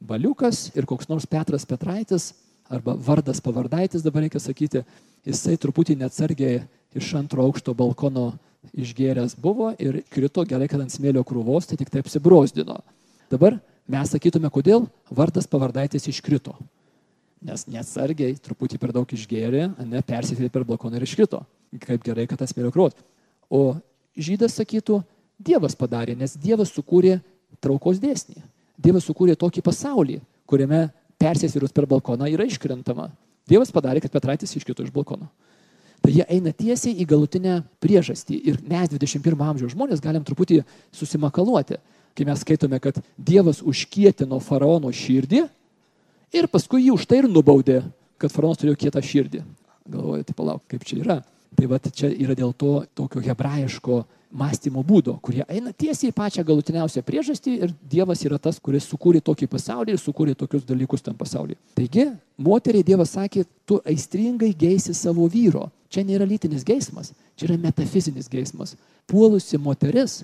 Baliukas 0.00 0.70
ir 0.78 0.86
koks 0.86 1.10
nors 1.10 1.26
Petras 1.26 1.66
Petraitis, 1.66 2.30
arba 2.70 2.94
vardas 2.94 3.42
pavardaitis, 3.42 4.06
dabar 4.06 4.22
reikia 4.22 4.40
sakyti, 4.40 4.84
jisai 5.26 5.58
truputį 5.58 5.98
neatsargiai 5.98 6.62
iš 6.96 7.12
antro 7.18 7.44
aukšto 7.46 7.74
balkono 7.78 8.32
išgėręs 8.76 9.36
buvo 9.40 9.70
ir 9.78 10.02
krito 10.12 10.44
gerai, 10.48 10.68
kad 10.68 10.82
ant 10.82 10.92
smėlio 10.92 11.24
krūvos, 11.26 11.70
tai 11.70 11.78
tik 11.80 11.92
taip 11.92 12.04
apsibrosdino. 12.06 12.80
Dabar 13.32 13.56
mes 13.90 14.12
sakytume, 14.12 14.50
kodėl 14.52 14.84
vardas 15.10 15.48
pavardaitis 15.50 16.10
iškrito 16.10 16.56
nes 17.44 17.64
neatsargiai 17.70 18.36
truputį 18.44 18.78
per 18.80 18.92
daug 18.94 19.08
išgėrė, 19.08 19.70
ne, 19.88 20.02
persitėlė 20.04 20.50
per 20.52 20.66
balkoną 20.68 20.98
ir 20.98 21.06
iškrito. 21.06 21.40
Kaip 21.80 22.04
gerai, 22.04 22.26
kad 22.28 22.40
tas 22.42 22.52
vėliau 22.56 22.72
krot. 22.74 22.96
O 23.48 23.78
žydas 24.18 24.58
sakytų, 24.60 25.02
Dievas 25.40 25.72
padarė, 25.72 26.12
nes 26.20 26.34
Dievas 26.36 26.68
sukūrė 26.74 27.14
traukos 27.64 27.96
dėsnį. 28.02 28.42
Dievas 28.76 29.06
sukūrė 29.08 29.38
tokį 29.40 29.62
pasaulį, 29.64 30.18
kuriame 30.44 30.82
persėsvirus 31.20 31.72
per 31.72 31.86
balkoną 31.88 32.28
yra 32.28 32.44
iškrentama. 32.44 33.06
Dievas 33.48 33.72
padarė, 33.72 34.02
kad 34.04 34.12
Petraitis 34.12 34.52
iškrito 34.58 34.84
iš 34.84 34.92
balkono. 34.92 35.30
Tai 36.00 36.12
jie 36.14 36.24
eina 36.32 36.52
tiesiai 36.56 36.96
į 37.02 37.06
galutinę 37.08 37.60
priežastį. 37.82 38.40
Ir 38.48 38.60
mes 38.64 38.88
21 38.92 39.46
amžiaus 39.50 39.74
žmonės 39.74 40.00
galim 40.00 40.24
truputį 40.24 40.62
susimakaluoti, 40.96 41.76
kai 42.16 42.26
mes 42.28 42.40
skaitome, 42.40 42.80
kad 42.80 42.98
Dievas 43.16 43.60
užkietino 43.60 44.40
faraono 44.42 44.92
širdį 44.92 45.44
Ir 46.30 46.46
paskui 46.46 46.84
jį 46.84 46.94
už 46.94 47.08
tai 47.10 47.24
ir 47.24 47.26
nubaudė, 47.30 47.80
kad 48.20 48.30
faraonas 48.30 48.60
turėjo 48.60 48.78
kietą 48.78 49.02
širdį. 49.02 49.42
Galvoju, 49.90 50.26
tai 50.28 50.34
palauk, 50.38 50.62
kaip 50.70 50.84
čia 50.86 51.00
yra. 51.02 51.16
Tai 51.58 51.66
va 51.66 51.80
čia 51.82 52.10
yra 52.12 52.36
dėl 52.38 52.52
to 52.54 52.84
tokio 52.94 53.22
hebrajiško 53.24 54.04
mąstymo 54.30 54.82
būdo, 54.86 55.16
kurie 55.22 55.42
eina 55.48 55.72
tiesiai 55.72 56.12
į 56.12 56.16
pačią 56.16 56.44
galutiniausią 56.46 57.02
priežastį 57.06 57.56
ir 57.64 57.74
Dievas 57.90 58.22
yra 58.26 58.38
tas, 58.38 58.60
kuris 58.62 58.86
sukūrė 58.90 59.22
tokį 59.26 59.48
pasaulį 59.50 59.96
ir 59.96 60.00
sukūrė 60.02 60.36
tokius 60.38 60.64
dalykus 60.68 61.02
tam 61.02 61.18
pasaulyje. 61.18 61.58
Taigi, 61.78 62.06
moteriai 62.38 62.86
Dievas 62.86 63.16
sakė, 63.16 63.44
tu 63.66 63.80
aistringai 63.84 64.52
geisi 64.54 64.94
savo 64.94 65.26
vyro. 65.30 65.68
Čia 65.90 66.04
nėra 66.06 66.26
lytinis 66.28 66.62
geismas, 66.62 67.10
čia 67.34 67.48
yra 67.48 67.58
metafizinis 67.58 68.30
geismas. 68.30 68.76
Puolusi 69.10 69.58
moteris 69.58 70.20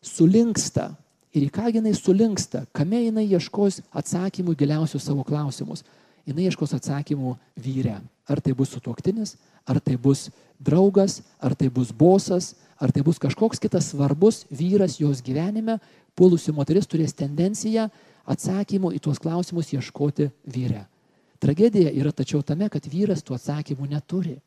sulinksta 0.00 0.94
Ir 1.34 1.48
į 1.48 1.50
ką 1.50 1.66
jinai 1.74 1.92
sulinksta, 1.98 2.62
kame 2.70 3.00
jinai 3.08 3.24
ieškos 3.26 3.80
atsakymų 3.98 4.54
giliausius 4.58 5.02
savo 5.08 5.24
klausimus. 5.26 5.82
Jinai 6.24 6.48
ieškos 6.48 6.74
atsakymų 6.76 7.34
vyre. 7.60 7.98
Ar 8.24 8.40
tai 8.40 8.54
bus 8.56 8.72
sutuoktinis, 8.72 9.36
ar 9.68 9.80
tai 9.84 9.98
bus 10.00 10.30
draugas, 10.60 11.20
ar 11.40 11.54
tai 11.54 11.68
bus 11.68 11.92
bosas, 11.92 12.54
ar 12.80 12.92
tai 12.92 13.02
bus 13.04 13.20
kažkoks 13.20 13.60
kitas 13.60 13.90
svarbus 13.92 14.44
vyras 14.50 14.96
jos 15.00 15.20
gyvenime, 15.24 15.78
pulusi 16.16 16.52
moteris 16.52 16.88
turės 16.88 17.14
tendenciją 17.16 17.90
atsakymų 18.24 18.94
į 18.96 19.02
tuos 19.04 19.20
klausimus 19.20 19.72
ieškoti 19.74 20.30
vyre. 20.48 20.86
Tragedija 21.42 21.92
yra 21.92 22.12
tačiau 22.12 22.40
tame, 22.42 22.70
kad 22.72 22.86
vyras 22.88 23.22
tų 23.22 23.36
atsakymų 23.36 23.90
neturi. 23.90 24.38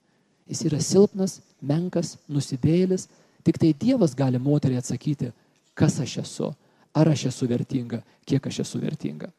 Jis 0.49 0.63
yra 0.69 0.79
silpnas, 0.81 1.41
menkas, 1.61 2.15
nusidėlis, 2.31 3.05
tik 3.45 3.59
tai 3.61 3.73
Dievas 3.77 4.15
gali 4.17 4.39
moteriai 4.41 4.81
atsakyti, 4.81 5.29
kas 5.77 5.99
aš 6.01 6.17
esu, 6.23 6.53
ar 6.95 7.11
aš 7.11 7.27
esu 7.29 7.49
vertinga, 7.51 8.01
kiek 8.25 8.47
aš 8.47 8.63
esu 8.63 8.81
vertinga. 8.81 9.29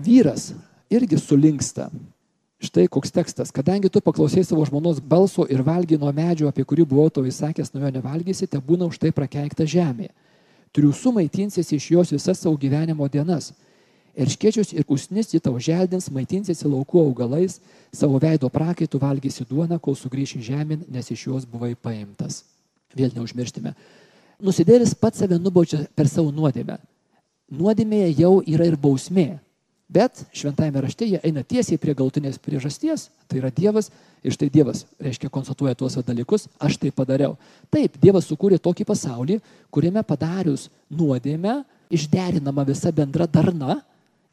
Vyras 0.00 0.50
irgi 0.90 1.18
sulinksta 1.18 1.88
Štai 2.60 2.88
koks 2.92 3.08
tekstas. 3.08 3.48
Kadangi 3.48 3.88
tu 3.88 4.02
paklausai 4.04 4.44
savo 4.44 4.60
žmonos 4.68 5.00
balso 5.00 5.46
ir 5.48 5.62
valgy 5.64 5.96
nuo 5.96 6.12
medžio, 6.12 6.44
apie 6.50 6.60
kurį 6.68 6.84
buvau 6.84 7.08
tau 7.08 7.24
įsakęs, 7.24 7.72
nuo 7.72 7.86
jo 7.86 7.92
nevalgysi, 7.94 8.44
te 8.44 8.60
būna 8.60 8.84
už 8.84 8.98
tai 9.00 9.14
prakeikta 9.16 9.64
žemė. 9.64 10.10
Triusų 10.76 11.14
maitinsiesi 11.16 11.78
iš 11.80 11.88
jos 11.96 12.12
visas 12.12 12.44
savo 12.44 12.60
gyvenimo 12.60 13.08
dienas. 13.08 13.54
Ir 14.12 14.28
škiečius 14.28 14.74
ir 14.76 14.84
usnis 14.92 15.32
ji 15.32 15.40
tau 15.40 15.56
želdins, 15.56 16.10
maitinsiesi 16.12 16.68
laukų 16.68 17.00
augalais, 17.00 17.62
savo 17.96 18.20
veido 18.20 18.52
prakaitų 18.52 19.00
valgysi 19.00 19.48
duoną, 19.48 19.80
kol 19.80 19.96
sugrįši 19.96 20.44
žemyn, 20.52 20.84
nes 20.92 21.08
iš 21.08 21.26
jos 21.30 21.48
buvai 21.48 21.72
paimtas. 21.72 22.42
Vėl 22.92 23.14
neužmirštime. 23.16 23.72
Nusidėlis 24.44 24.92
pats 24.92 25.24
save 25.24 25.40
nubaudžia 25.40 25.86
per 25.96 26.12
savo 26.12 26.28
nuodėmę. 26.28 26.76
Nuodėmėje 27.48 28.18
jau 28.20 28.34
yra 28.44 28.68
ir 28.68 28.76
bausmė. 28.76 29.40
Bet 29.90 30.22
šventajame 30.30 30.84
rašte 30.84 31.06
jie 31.08 31.18
eina 31.26 31.42
tiesiai 31.42 31.78
prie 31.82 31.96
galtinės 31.98 32.38
priežasties, 32.38 33.08
tai 33.26 33.40
yra 33.40 33.48
Dievas, 33.50 33.88
ir 34.22 34.30
štai 34.36 34.46
Dievas, 34.54 34.84
reiškia, 35.02 35.32
konstatuoja 35.34 35.74
tuos 35.74 35.96
dalykus, 36.06 36.46
aš 36.62 36.76
tai 36.78 36.92
padariau. 36.94 37.34
Taip, 37.74 37.96
Dievas 37.98 38.28
sukūrė 38.30 38.60
tokį 38.62 38.86
pasaulį, 38.86 39.40
kuriame 39.74 40.04
padarius 40.06 40.68
nuodėmę, 40.94 41.64
išderinama 41.90 42.62
visa 42.68 42.92
bendra 42.94 43.26
darna 43.26 43.80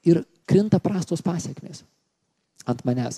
ir 0.06 0.22
krinta 0.46 0.78
prastos 0.78 1.26
pasiekmes 1.26 1.82
ant 2.70 2.84
manęs. 2.86 3.18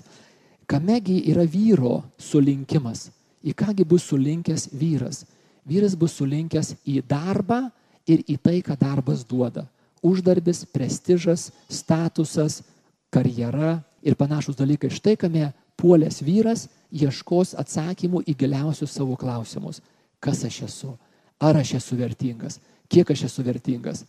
Kamegi 0.70 1.18
yra 1.34 1.44
vyro 1.44 2.06
sulinkimas? 2.22 3.10
Į 3.44 3.52
kągi 3.58 3.84
bus 3.88 4.06
sulinkęs 4.08 4.70
vyras? 4.80 5.26
Vyras 5.68 5.98
bus 6.00 6.16
sulinkęs 6.16 6.72
į 6.88 7.02
darbą 7.10 7.66
ir 8.08 8.24
į 8.32 8.38
tai, 8.40 8.62
ką 8.64 8.78
darbas 8.80 9.26
duoda 9.28 9.66
uždarbis, 10.06 10.66
prestižas, 10.74 11.50
statusas, 11.70 12.62
karjera 13.10 13.80
ir 14.04 14.16
panašus 14.16 14.58
dalykai. 14.60 14.92
Štai 14.94 15.16
kame 15.20 15.52
puolės 15.80 16.22
vyras 16.26 16.68
ieškos 16.92 17.56
atsakymų 17.60 18.24
į 18.28 18.36
giliausius 18.40 18.94
savo 18.96 19.18
klausimus. 19.20 19.82
Kas 20.20 20.44
aš 20.46 20.64
esu? 20.68 20.94
Ar 21.40 21.58
aš 21.60 21.78
esu 21.80 21.98
vertingas? 22.00 22.60
Kiek 22.90 23.12
aš 23.12 23.28
esu 23.30 23.44
vertingas? 23.46 24.04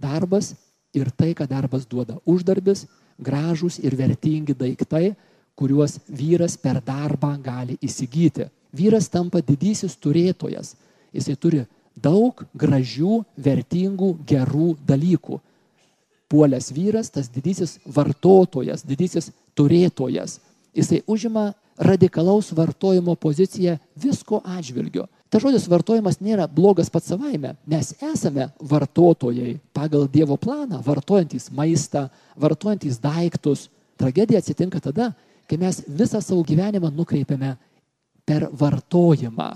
Darbas 0.00 0.54
ir 0.96 1.10
tai, 1.12 1.34
ką 1.36 1.46
darbas 1.48 1.84
duoda. 1.86 2.16
Uždarbis, 2.24 2.86
gražus 3.20 3.78
ir 3.82 3.96
vertingi 3.98 4.56
daiktai, 4.56 5.12
kuriuos 5.58 5.98
vyras 6.08 6.56
per 6.56 6.80
darbą 6.80 7.34
gali 7.42 7.76
įsigyti. 7.84 8.48
Vyras 8.72 9.10
tampa 9.12 9.42
didysis 9.44 9.98
turėtojas. 10.00 10.76
Jisai 11.12 11.36
turi 11.36 11.64
daug 12.02 12.44
gražių, 12.54 13.22
vertingų, 13.36 14.14
gerų 14.26 14.74
dalykų. 14.88 15.40
Puolęs 16.30 16.70
vyras, 16.72 17.10
tas 17.10 17.28
didysis 17.32 17.78
vartotojas, 17.86 18.84
didysis 18.86 19.32
turėtojas, 19.58 20.38
jisai 20.76 21.02
užima 21.10 21.50
radikalaus 21.80 22.52
vartojimo 22.54 23.16
poziciją 23.16 23.78
visko 23.98 24.42
atžvilgiu. 24.44 25.08
Ta 25.30 25.38
žodis 25.38 25.68
vartojimas 25.70 26.18
nėra 26.20 26.48
blogas 26.50 26.90
pats 26.90 27.10
savaime. 27.12 27.54
Mes 27.66 27.92
esame 28.02 28.48
vartotojai 28.60 29.56
pagal 29.74 30.08
Dievo 30.10 30.36
planą, 30.36 30.80
vartojantis 30.82 31.50
maistą, 31.54 32.08
vartojantis 32.36 32.98
daiktus. 33.02 33.68
Tragedija 33.98 34.42
atsitinka 34.42 34.80
tada, 34.82 35.12
kai 35.46 35.58
mes 35.58 35.82
visą 35.86 36.22
savo 36.22 36.42
gyvenimą 36.46 36.90
nukreipiame 36.94 37.56
per 38.26 38.48
vartojimą 38.50 39.50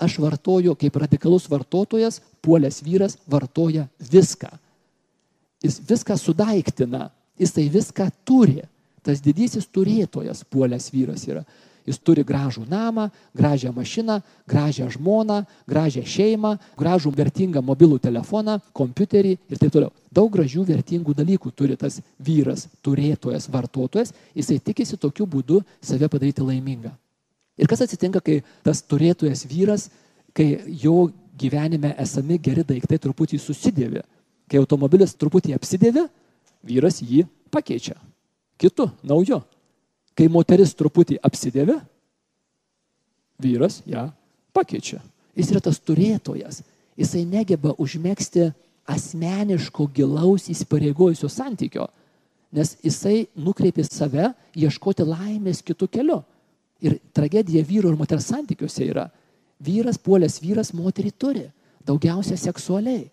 aš 0.00 0.18
vartoju 0.22 0.74
kaip 0.80 0.96
radikalus 0.96 1.48
vartotojas, 1.50 2.20
puolęs 2.42 2.82
vyras 2.82 3.18
vartoja 3.28 3.86
viską. 4.10 4.50
Jis 5.62 5.80
viską 5.88 6.16
sudaiktina, 6.16 7.10
jisai 7.38 7.68
viską 7.68 8.08
turi. 8.24 8.62
Tas 9.04 9.20
didysis 9.24 9.64
turėtojas 9.72 10.44
puolęs 10.44 10.90
vyras 10.92 11.24
yra. 11.28 11.44
Jis 11.88 11.98
turi 12.04 12.22
gražų 12.26 12.66
namą, 12.68 13.06
gražią 13.34 13.72
mašiną, 13.72 14.18
gražią 14.48 14.90
žmoną, 14.92 15.40
gražią 15.68 16.04
šeimą, 16.04 16.52
gražų 16.78 17.12
vertingą 17.16 17.62
mobilų 17.64 17.98
telefoną, 18.04 18.58
kompiuterį 18.76 19.32
ir 19.48 19.60
taip 19.60 19.72
toliau. 19.72 19.92
Daug 20.12 20.28
gražių 20.32 20.66
vertingų 20.68 21.16
dalykų 21.16 21.52
turi 21.56 21.78
tas 21.80 22.00
vyras, 22.20 22.68
turėtojas, 22.84 23.48
vartotojas. 23.48 24.12
Jisai 24.36 24.60
tikisi 24.60 25.00
tokiu 25.00 25.26
būdu 25.26 25.62
save 25.80 26.08
padaryti 26.12 26.44
laimingą. 26.44 26.92
Ir 27.60 27.68
kas 27.68 27.84
atsitinka, 27.84 28.22
kai 28.24 28.40
tas 28.64 28.80
turėtojas 28.88 29.44
vyras, 29.48 29.90
kai 30.32 30.62
jo 30.80 31.10
gyvenime 31.40 31.92
esami 32.00 32.38
geri 32.40 32.64
daiktai 32.64 32.98
truputį 33.00 33.40
susidėvi. 33.40 34.02
Kai 34.50 34.60
automobilis 34.60 35.12
truputį 35.18 35.54
apsidėvi, 35.56 36.06
vyras 36.66 37.00
jį 37.04 37.26
pakeičia. 37.52 37.96
Kitu, 38.60 38.88
nauju. 39.06 39.40
Kai 40.16 40.26
moteris 40.32 40.72
truputį 40.76 41.20
apsidėvi, 41.24 41.78
vyras 43.40 43.80
ją 43.88 44.08
pakeičia. 44.56 45.00
Jis 45.36 45.52
yra 45.52 45.62
tas 45.64 45.78
turėtojas. 45.80 46.62
Jisai 46.98 47.22
negeba 47.24 47.72
užmėgsti 47.80 48.50
asmeniško 48.90 49.86
gilaus 49.94 50.48
įsipareigojusio 50.52 51.30
santykio, 51.30 51.86
nes 52.52 52.74
jisai 52.82 53.28
nukreipė 53.38 53.84
save 53.86 54.32
ieškoti 54.58 55.06
laimės 55.06 55.62
kitų 55.64 55.88
kelių. 55.94 56.18
Ir 56.80 56.98
tragedija 57.12 57.64
vyru 57.66 57.90
ir 57.92 57.98
moters 57.98 58.30
santykiuose 58.30 58.86
yra. 58.88 59.06
Vyras, 59.60 59.98
puolęs 60.00 60.40
vyras, 60.40 60.72
moterį 60.72 61.12
turi. 61.18 61.46
Daugiausia 61.86 62.36
seksualiai. 62.40 63.10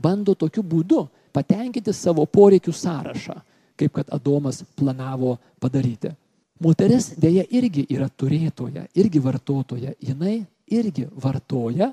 Bando 0.00 0.34
tokiu 0.34 0.62
būdu 0.64 1.04
patenkinti 1.32 1.92
savo 1.92 2.24
poreikių 2.26 2.72
sąrašą, 2.72 3.36
kaip 3.76 3.92
kad 3.98 4.12
Adomas 4.14 4.62
planavo 4.76 5.36
padaryti. 5.60 6.14
Moteris 6.60 7.14
dėja 7.20 7.46
irgi 7.56 7.86
yra 7.88 8.08
turėtoja, 8.08 8.86
irgi 8.94 9.20
vartotoja. 9.24 9.94
Jinai 10.00 10.42
irgi 10.70 11.06
vartoja, 11.16 11.92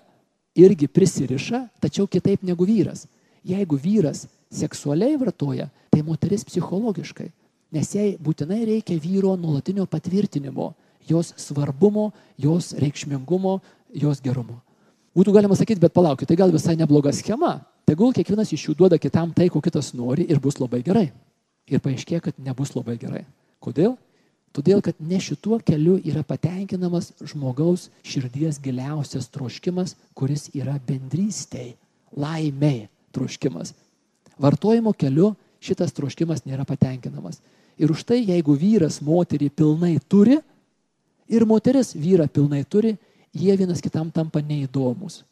irgi 0.56 0.88
prisiriša, 0.88 1.68
tačiau 1.80 2.08
kitaip 2.08 2.44
negu 2.44 2.68
vyras. 2.68 3.06
Jeigu 3.48 3.80
vyras 3.80 4.26
seksualiai 4.52 5.16
vartoja, 5.20 5.70
tai 5.92 6.04
moteris 6.04 6.44
psichologiškai. 6.48 7.30
Nes 7.72 7.94
jai 7.96 8.16
būtinai 8.24 8.62
reikia 8.68 9.00
vyro 9.00 9.36
nuolatinio 9.40 9.86
patvirtinimo 9.92 10.74
jos 11.10 11.34
svarbumo, 11.40 12.12
jos 12.38 12.74
reikšmingumo, 12.78 13.60
jos 13.94 14.22
gerumo. 14.24 14.62
Būtų 15.18 15.34
galima 15.34 15.56
sakyti, 15.58 15.82
bet 15.82 15.96
palaukit, 15.96 16.30
tai 16.30 16.38
gal 16.38 16.52
visai 16.54 16.76
nebloga 16.78 17.14
schema. 17.16 17.58
Tegul 17.88 18.12
kiekvienas 18.14 18.52
iš 18.54 18.68
jų 18.68 18.76
duoda 18.82 19.00
kitam 19.02 19.32
tai, 19.34 19.48
ko 19.50 19.62
kitas 19.64 19.94
nori 19.98 20.28
ir 20.30 20.42
bus 20.44 20.60
labai 20.62 20.84
gerai. 20.86 21.08
Ir 21.68 21.82
paaiškėja, 21.84 22.22
kad 22.28 22.38
nebus 22.44 22.76
labai 22.76 22.98
gerai. 23.02 23.24
Kodėl? 23.64 23.96
Todėl, 24.56 24.82
kad 24.82 24.98
ne 25.04 25.20
šituo 25.22 25.60
keliu 25.62 25.98
yra 26.02 26.24
patenkinamas 26.26 27.12
žmogaus 27.22 27.88
širdies 28.08 28.58
giliausias 28.64 29.28
troškimas, 29.34 29.96
kuris 30.18 30.48
yra 30.58 30.78
bendrystėj, 30.88 31.76
laimiai 32.18 32.88
troškimas. 33.14 33.74
Vartojimo 34.42 34.94
keliu 34.98 35.34
šitas 35.62 35.94
troškimas 35.98 36.46
nėra 36.46 36.66
patenkinamas. 36.66 37.42
Ir 37.78 37.94
už 37.94 38.04
tai, 38.10 38.24
jeigu 38.26 38.56
vyras 38.58 39.02
moterį 39.06 39.52
pilnai 39.54 39.98
turi, 40.10 40.40
ir 41.28 41.46
moteris 41.46 41.94
vyrą 41.96 42.28
pilnai 42.32 42.64
turi, 42.66 42.96
jie 43.34 43.56
vienas 43.58 43.82
kitam 43.84 44.12
tampa 44.12 44.42
neįdomus. 44.42 45.24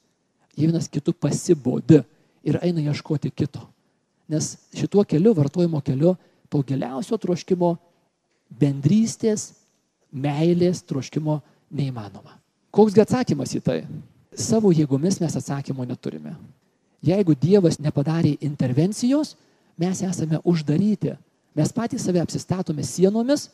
Jie 0.56 0.70
vienas 0.70 0.88
kitų 0.92 1.16
pasibodi 1.20 2.02
ir 2.46 2.60
eina 2.64 2.84
ieškoti 2.86 3.32
kito. 3.32 3.64
Nes 4.30 4.56
šituo 4.76 5.04
keliu, 5.06 5.34
vartojimo 5.38 5.82
keliu, 5.86 6.16
to 6.50 6.62
giliausio 6.66 7.18
troškimo, 7.22 7.76
bendrystės, 8.50 9.54
meilės 10.12 10.82
troškimo 10.88 11.40
neįmanoma. 11.76 12.38
Koksgi 12.76 13.04
atsakymas 13.04 13.56
į 13.56 13.62
tai? 13.64 13.80
Savo 14.36 14.72
jėgomis 14.76 15.20
mes 15.22 15.36
atsakymo 15.38 15.86
neturime. 15.88 16.36
Jeigu 17.06 17.36
Dievas 17.38 17.78
nepadarė 17.80 18.36
intervencijos, 18.44 19.36
mes 19.78 20.02
esame 20.04 20.40
uždaryti. 20.44 21.14
Mes 21.56 21.72
patys 21.72 22.04
save 22.04 22.20
apsistatome 22.20 22.84
sienomis, 22.84 23.50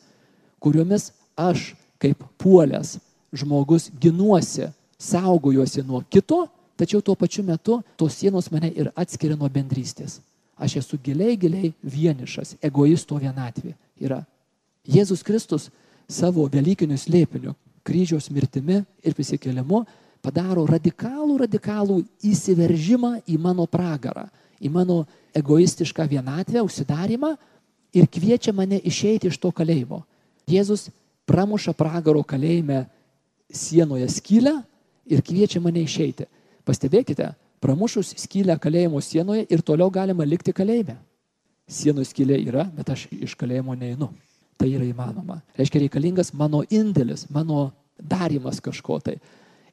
kuriomis 0.62 1.10
aš 1.38 1.72
kaip 2.02 2.24
puolęs 2.40 2.96
žmogus 3.32 3.88
ginuosi, 4.00 4.68
saugojuosi 4.98 5.82
nuo 5.86 6.02
kito, 6.10 6.46
tačiau 6.76 7.02
tuo 7.02 7.14
pačiu 7.14 7.44
metu 7.46 7.80
tos 7.96 8.18
sienos 8.18 8.50
mane 8.50 8.72
ir 8.74 8.90
atskiria 8.96 9.38
nuo 9.38 9.48
bendrystės. 9.48 10.20
Aš 10.58 10.76
esu 10.82 10.98
giliai, 11.02 11.36
giliai 11.38 11.72
vienišas, 11.82 12.56
egoisto 12.62 13.16
vienatvė 13.18 13.72
yra. 14.02 14.20
Jėzus 14.86 15.22
Kristus 15.24 15.70
savo 16.10 16.44
Velykiniu 16.50 16.98
slėpiniu, 16.98 17.54
kryžiaus 17.86 18.28
mirtimi 18.30 18.82
ir 19.02 19.16
prisikėlimu 19.16 19.84
padaro 20.22 20.66
radikalų, 20.68 21.40
radikalų 21.46 22.02
įsiveržimą 22.22 23.16
į 23.26 23.38
mano 23.42 23.66
pragarą, 23.66 24.28
į 24.62 24.70
mano 24.70 25.02
egoistišką 25.34 26.06
vienatvę, 26.10 26.62
užsidarimą 26.62 27.34
ir 27.96 28.06
kviečia 28.06 28.54
mane 28.54 28.78
išeiti 28.78 29.30
iš 29.30 29.38
to 29.42 29.50
kalėjimo. 29.50 30.02
Jėzus 30.46 30.90
pramuša 31.28 31.74
pragaro 31.76 32.22
kalėjime 32.22 32.86
sienoje 33.52 34.08
skylę 34.08 34.56
ir 35.06 35.22
kviečia 35.22 35.60
mane 35.60 35.82
išeiti. 35.84 36.26
Pastebėkite, 36.66 37.32
pramušus 37.62 38.14
skylę 38.22 38.56
kalėjimo 38.62 39.00
sienoje 39.02 39.46
ir 39.50 39.62
toliau 39.62 39.90
galima 39.90 40.26
likti 40.26 40.54
kalėjime. 40.54 40.96
Sienų 41.70 42.04
skylė 42.06 42.38
yra, 42.42 42.66
bet 42.74 42.90
aš 42.90 43.06
iš 43.12 43.34
kalėjimo 43.38 43.74
neinu. 43.78 44.10
tai 44.62 44.68
yra 44.76 44.86
įmanoma. 44.86 45.40
Reiškia 45.58 45.80
reikalingas 45.82 46.30
mano 46.38 46.60
indėlis, 46.70 47.24
mano 47.34 47.72
darimas 47.98 48.60
kažko 48.62 49.00
tai. 49.02 49.16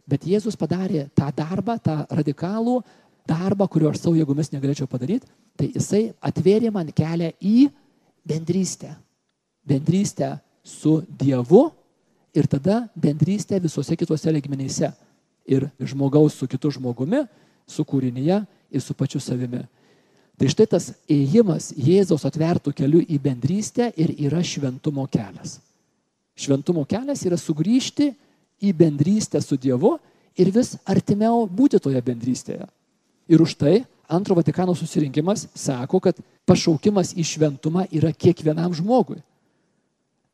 Bet 0.10 0.26
Jėzus 0.26 0.58
padarė 0.58 1.06
tą 1.14 1.28
darbą, 1.36 1.76
tą 1.78 2.00
radikalų 2.10 2.80
darbą, 3.30 3.68
kurio 3.70 3.92
aš 3.92 4.00
savo 4.02 4.18
jėgomis 4.18 4.50
negalėčiau 4.50 4.90
padaryti, 4.90 5.30
tai 5.54 5.70
jisai 5.76 6.02
atvėrė 6.26 6.72
man 6.74 6.90
kelią 6.96 7.30
į 7.38 7.70
bendrystę. 8.26 8.96
Bendrystę 9.70 10.32
su 10.70 11.00
Dievu 11.10 11.70
ir 12.34 12.48
tada 12.48 12.86
bendrystę 12.96 13.60
visose 13.60 13.98
kitose 13.98 14.32
ligmenyse. 14.32 14.92
Ir 15.50 15.66
žmogaus 15.82 16.38
su 16.38 16.48
kitu 16.48 16.70
žmogumi, 16.72 17.24
su 17.68 17.84
kūrinyje 17.84 18.44
ir 18.72 18.82
su 18.82 18.94
pačiu 18.94 19.22
savimi. 19.22 19.64
Tai 20.40 20.48
štai 20.48 20.68
tas 20.72 20.92
ėjimas 21.12 21.74
Jėzaus 21.76 22.24
atvertų 22.30 22.72
keliu 22.78 23.02
į 23.02 23.18
bendrystę 23.20 23.90
ir 24.00 24.14
yra 24.16 24.44
šventumo 24.46 25.04
kelias. 25.12 25.58
Šventumo 26.40 26.86
kelias 26.88 27.26
yra 27.28 27.36
sugrįžti 27.36 28.14
į 28.64 28.72
bendrystę 28.78 29.42
su 29.44 29.58
Dievu 29.60 29.98
ir 30.40 30.52
vis 30.56 30.78
artimiau 30.88 31.44
būti 31.44 31.82
toje 31.84 32.00
bendrystėje. 32.00 32.70
Ir 33.28 33.42
už 33.44 33.58
tai 33.60 33.82
antro 34.08 34.38
Vatikano 34.38 34.74
susirinkimas 34.76 35.50
sako, 35.54 36.00
kad 36.00 36.16
pašaukimas 36.48 37.12
į 37.20 37.26
šventumą 37.28 37.90
yra 37.92 38.14
kiekvienam 38.16 38.74
žmogui. 38.74 39.20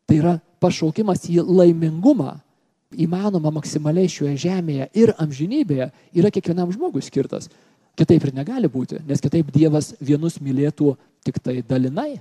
Tai 0.06 0.18
yra 0.20 0.34
pašaukimas 0.62 1.26
į 1.30 1.42
laimingumą, 1.46 2.38
įmanoma 2.96 3.52
maksimaliai 3.56 4.10
šioje 4.12 4.36
žemėje 4.46 4.90
ir 4.98 5.14
amžinybėje, 5.22 5.90
yra 6.16 6.32
kiekvienam 6.34 6.72
žmogui 6.74 7.04
skirtas. 7.06 7.50
Kitaip 7.96 8.28
ir 8.28 8.34
negali 8.36 8.68
būti, 8.68 9.00
nes 9.08 9.22
kitaip 9.24 9.52
Dievas 9.56 9.94
vienus 10.04 10.38
mylėtų 10.44 10.96
tik 11.26 11.40
tai 11.40 11.62
dalinai. 11.64 12.20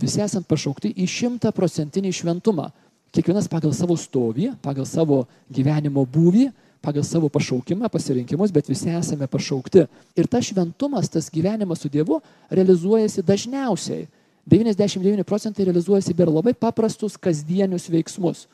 Visi 0.00 0.22
esame 0.24 0.48
pašaukti 0.48 0.94
į 0.96 1.06
šimtaprocentinį 1.08 2.12
šventumą. 2.16 2.70
Kiekvienas 3.12 3.48
pagal 3.52 3.74
savo 3.76 3.94
stovį, 4.00 4.54
pagal 4.64 4.86
savo 4.88 5.26
gyvenimo 5.52 6.06
būvį, 6.08 6.46
pagal 6.82 7.04
savo 7.04 7.28
pašaukimą, 7.28 7.90
pasirinkimus, 7.92 8.50
bet 8.50 8.70
visi 8.72 8.90
esame 8.90 9.28
pašaukti. 9.30 9.84
Ir 10.16 10.28
tas 10.32 10.48
šventumas, 10.48 11.12
tas 11.12 11.28
gyvenimas 11.30 11.84
su 11.84 11.92
Dievu 11.92 12.22
realizuojasi 12.50 13.22
dažniausiai. 13.22 14.08
99 14.46 15.24
procentai 15.24 15.64
realizuojasi 15.64 16.14
per 16.14 16.28
labai 16.28 16.54
paprastus 16.54 17.16
kasdienius 17.16 17.88
veiksmus. 17.90 18.46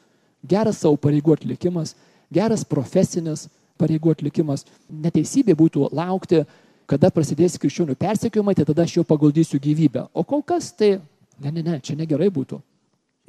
Geras 0.44 0.82
savo 0.82 0.98
pareigų 1.00 1.34
atlikimas, 1.34 1.94
geras 2.32 2.64
profesinis, 2.64 3.48
pareigų 3.80 4.12
atlikimas. 4.12 4.66
Neteisybė 4.90 5.56
būtų 5.58 5.88
laukti, 5.96 6.44
kada 6.88 7.10
prasidės 7.12 7.58
krikščionių 7.60 7.96
persekiojimai, 8.00 8.54
tai 8.56 8.66
tada 8.68 8.84
aš 8.84 8.98
jau 8.98 9.04
paguldysiu 9.06 9.60
gyvybę. 9.62 10.08
O 10.12 10.24
kol 10.24 10.42
kas 10.42 10.70
tai, 10.76 10.98
ne, 11.40 11.52
ne, 11.52 11.62
ne, 11.62 11.78
čia 11.84 11.96
negerai 11.98 12.30
būtų. 12.32 12.60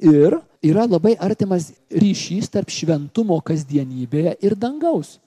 Ir 0.00 0.38
yra 0.64 0.86
labai 0.88 1.12
artimas 1.20 1.70
ryšys 1.92 2.48
tarp 2.52 2.72
šventumo 2.72 3.36
kasdienybėje 3.44 4.38
ir 4.40 4.56
dangaus. 4.56 5.18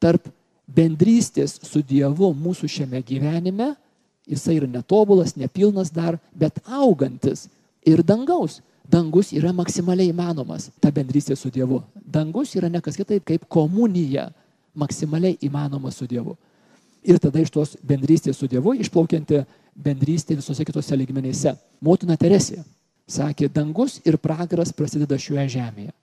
Tarp 0.00 0.30
bendrystės 0.66 1.58
su 1.68 1.82
Dievu 1.84 2.32
mūsų 2.32 2.70
šiame 2.70 3.02
gyvenime, 3.04 3.74
jisai 4.28 4.58
yra 4.60 4.68
netobulas, 4.70 5.36
nepilnas 5.36 5.90
dar, 5.92 6.18
bet 6.34 6.60
augantis. 6.66 7.48
Ir 7.86 8.02
dangaus. 8.06 8.60
Dangus 8.92 9.30
yra 9.32 9.52
maksimaliai 9.54 10.10
įmanomas, 10.10 10.66
ta 10.82 10.90
bendrystė 10.92 11.36
su 11.38 11.48
Dievu. 11.54 11.78
Dangus 11.94 12.52
yra 12.58 12.68
nekas 12.68 12.98
kitaip 12.98 13.24
kaip 13.24 13.46
komunija 13.48 14.26
maksimaliai 14.74 15.38
įmanoma 15.46 15.92
su 15.94 16.06
Dievu. 16.10 16.34
Ir 17.06 17.18
tada 17.22 17.40
iš 17.40 17.50
tos 17.54 17.76
bendrystės 17.82 18.36
su 18.38 18.48
Dievu 18.50 18.74
išplaukianti 18.82 19.44
bendrystė 19.74 20.36
visose 20.36 20.66
kitose 20.66 20.98
lygmenyse. 20.98 21.54
Motina 21.80 22.18
Teresė 22.20 22.60
sakė, 23.08 23.48
dangus 23.48 24.00
ir 24.04 24.18
pragaras 24.20 24.74
prasideda 24.76 25.18
šioje 25.18 25.48
žemėje. 25.56 25.94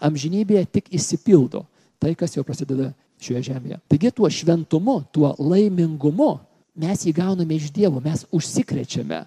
Amžinybėje 0.00 0.68
tik 0.78 0.92
įsipildo 0.96 1.64
tai, 2.00 2.14
kas 2.14 2.36
jau 2.36 2.44
prasideda 2.46 2.92
šioje 3.20 3.50
žemėje. 3.50 3.80
Taigi 3.90 4.12
tuo 4.16 4.30
šventumu, 4.32 5.00
tuo 5.12 5.34
laimingumu 5.38 6.38
mes 6.74 7.04
jį 7.06 7.14
gauname 7.16 7.56
iš 7.56 7.70
Dievo, 7.74 8.00
mes 8.04 8.24
užsikrečiame, 8.34 9.24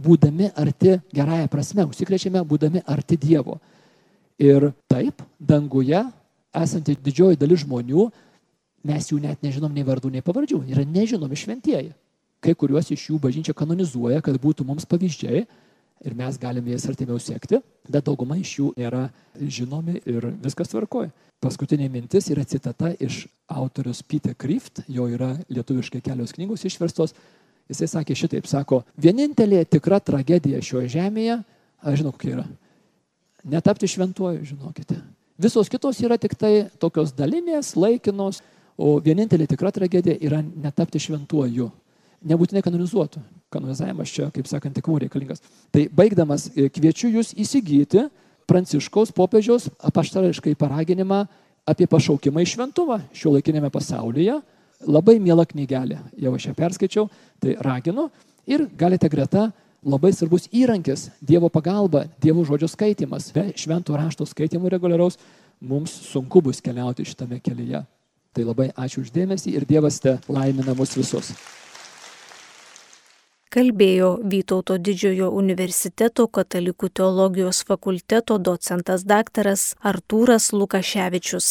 būdami 0.00 0.50
arti, 0.56 0.96
gerąją 1.14 1.48
prasme, 1.52 1.86
užsikrečiame, 1.90 2.42
būdami 2.46 2.82
arti 2.86 3.18
Dievo. 3.20 3.58
Ir 4.40 4.70
taip, 4.88 5.22
danguje 5.38 6.00
esanti 6.56 6.96
didžioji 6.96 7.38
dalis 7.40 7.64
žmonių, 7.64 8.08
mes 8.88 9.10
jų 9.10 9.20
net 9.20 9.42
nežinom 9.44 9.72
nei 9.74 9.84
vardų, 9.84 10.10
nei 10.14 10.24
pavardžių. 10.24 10.62
Yra 10.72 10.86
nežinomi 10.88 11.36
šventieji. 11.36 11.92
Kai 12.40 12.54
kuriuos 12.56 12.88
iš 12.88 13.10
jų 13.10 13.18
bažnyčia 13.20 13.52
kanonizuoja, 13.52 14.22
kad 14.24 14.38
būtų 14.40 14.64
mums 14.64 14.88
pavyzdžiai 14.88 15.44
ir 16.04 16.14
mes 16.16 16.38
galime 16.40 16.72
jas 16.72 16.86
artimiau 16.88 17.18
sekti, 17.20 17.60
bet 17.88 18.06
dauguma 18.06 18.38
iš 18.40 18.54
jų 18.58 18.70
nėra 18.78 19.08
žinomi 19.40 20.00
ir 20.08 20.30
viskas 20.42 20.72
tvarkoja. 20.72 21.10
Paskutinė 21.40 21.88
mintis 21.88 22.28
yra 22.32 22.44
citata 22.44 22.90
iš 23.00 23.22
autorius 23.48 24.02
Peter 24.04 24.34
Krift, 24.36 24.82
jo 24.88 25.06
yra 25.08 25.32
lietuviškai 25.48 26.02
kelios 26.04 26.34
knygos 26.36 26.66
išverstos. 26.68 27.14
Jisai 27.70 27.88
sakė 27.88 28.16
šitaip, 28.18 28.48
sako, 28.50 28.82
vienintelė 29.00 29.62
tikra 29.64 30.00
tragedija 30.02 30.60
šioje 30.64 30.90
žemėje, 30.96 31.38
aš 31.86 32.00
žinau, 32.02 32.12
kokia 32.12 32.32
yra, 32.34 32.44
netapti 33.46 33.88
šventuoju, 33.88 34.42
žinokite. 34.48 34.98
Visos 35.40 35.70
kitos 35.72 36.00
yra 36.04 36.18
tik 36.20 36.34
tai 36.36 36.66
tokios 36.82 37.14
dalinės, 37.16 37.72
laikinos, 37.78 38.42
o 38.76 38.98
vienintelė 39.00 39.46
tikra 39.48 39.72
tragedija 39.72 40.18
yra 40.20 40.42
netapti 40.42 41.00
šventuoju. 41.00 41.70
Nebūtinai 42.20 42.62
kanonizuotų. 42.64 43.22
Kanonizavimas 43.50 44.10
čia, 44.12 44.28
kaip 44.34 44.48
sakant, 44.48 44.74
tik 44.76 44.88
mums 44.88 45.00
reikalingas. 45.00 45.40
Tai 45.72 45.86
baigdamas 45.96 46.50
e, 46.52 46.68
kviečiu 46.68 47.08
jūs 47.14 47.32
įsigyti 47.32 48.08
Pranciškaus 48.50 49.12
popiežiaus 49.14 49.68
apaštališkai 49.88 50.56
paraginimą 50.58 51.22
apie 51.70 51.86
pašaukimą 51.90 52.42
į 52.42 52.48
šventumą 52.50 52.98
šio 53.14 53.36
laikinėme 53.36 53.70
pasaulyje. 53.72 54.40
Labai 54.90 55.18
miela 55.20 55.44
knygelė, 55.46 55.98
jau 56.18 56.32
aš 56.34 56.48
ją 56.48 56.54
perskaičiau, 56.56 57.06
tai 57.40 57.54
raginu 57.60 58.08
ir 58.48 58.64
galite 58.80 59.10
greta 59.12 59.50
labai 59.84 60.12
svarbus 60.12 60.48
įrankis- 60.52 61.10
Dievo 61.30 61.48
pagalba, 61.48 62.06
Dievo 62.20 62.44
žodžio 62.44 62.68
skaitimas. 62.68 63.32
Be 63.32 63.52
šventų 63.52 63.96
rašto 63.96 64.26
skaitimų 64.26 64.70
reguliaraus 64.70 65.18
mums 65.60 65.92
sunku 65.92 66.42
bus 66.42 66.60
keliauti 66.60 67.04
šitame 67.04 67.40
kelyje. 67.40 67.86
Tai 68.32 68.44
labai 68.44 68.72
ačiū 68.72 69.04
uždėmesį 69.04 69.54
ir 69.54 69.64
Dievas 69.64 70.00
te 70.00 70.18
laimina 70.28 70.74
mus 70.74 70.94
visus. 70.94 71.32
Kalbėjo 73.50 74.08
Vytauto 74.32 74.76
didžiojo 74.78 75.28
universiteto 75.34 76.28
katalikų 76.38 76.90
teologijos 76.94 77.64
fakulteto 77.66 78.36
docentas 78.38 79.02
daktaras 79.02 79.64
Artūras 79.82 80.52
Lukaševičius. 80.54 81.48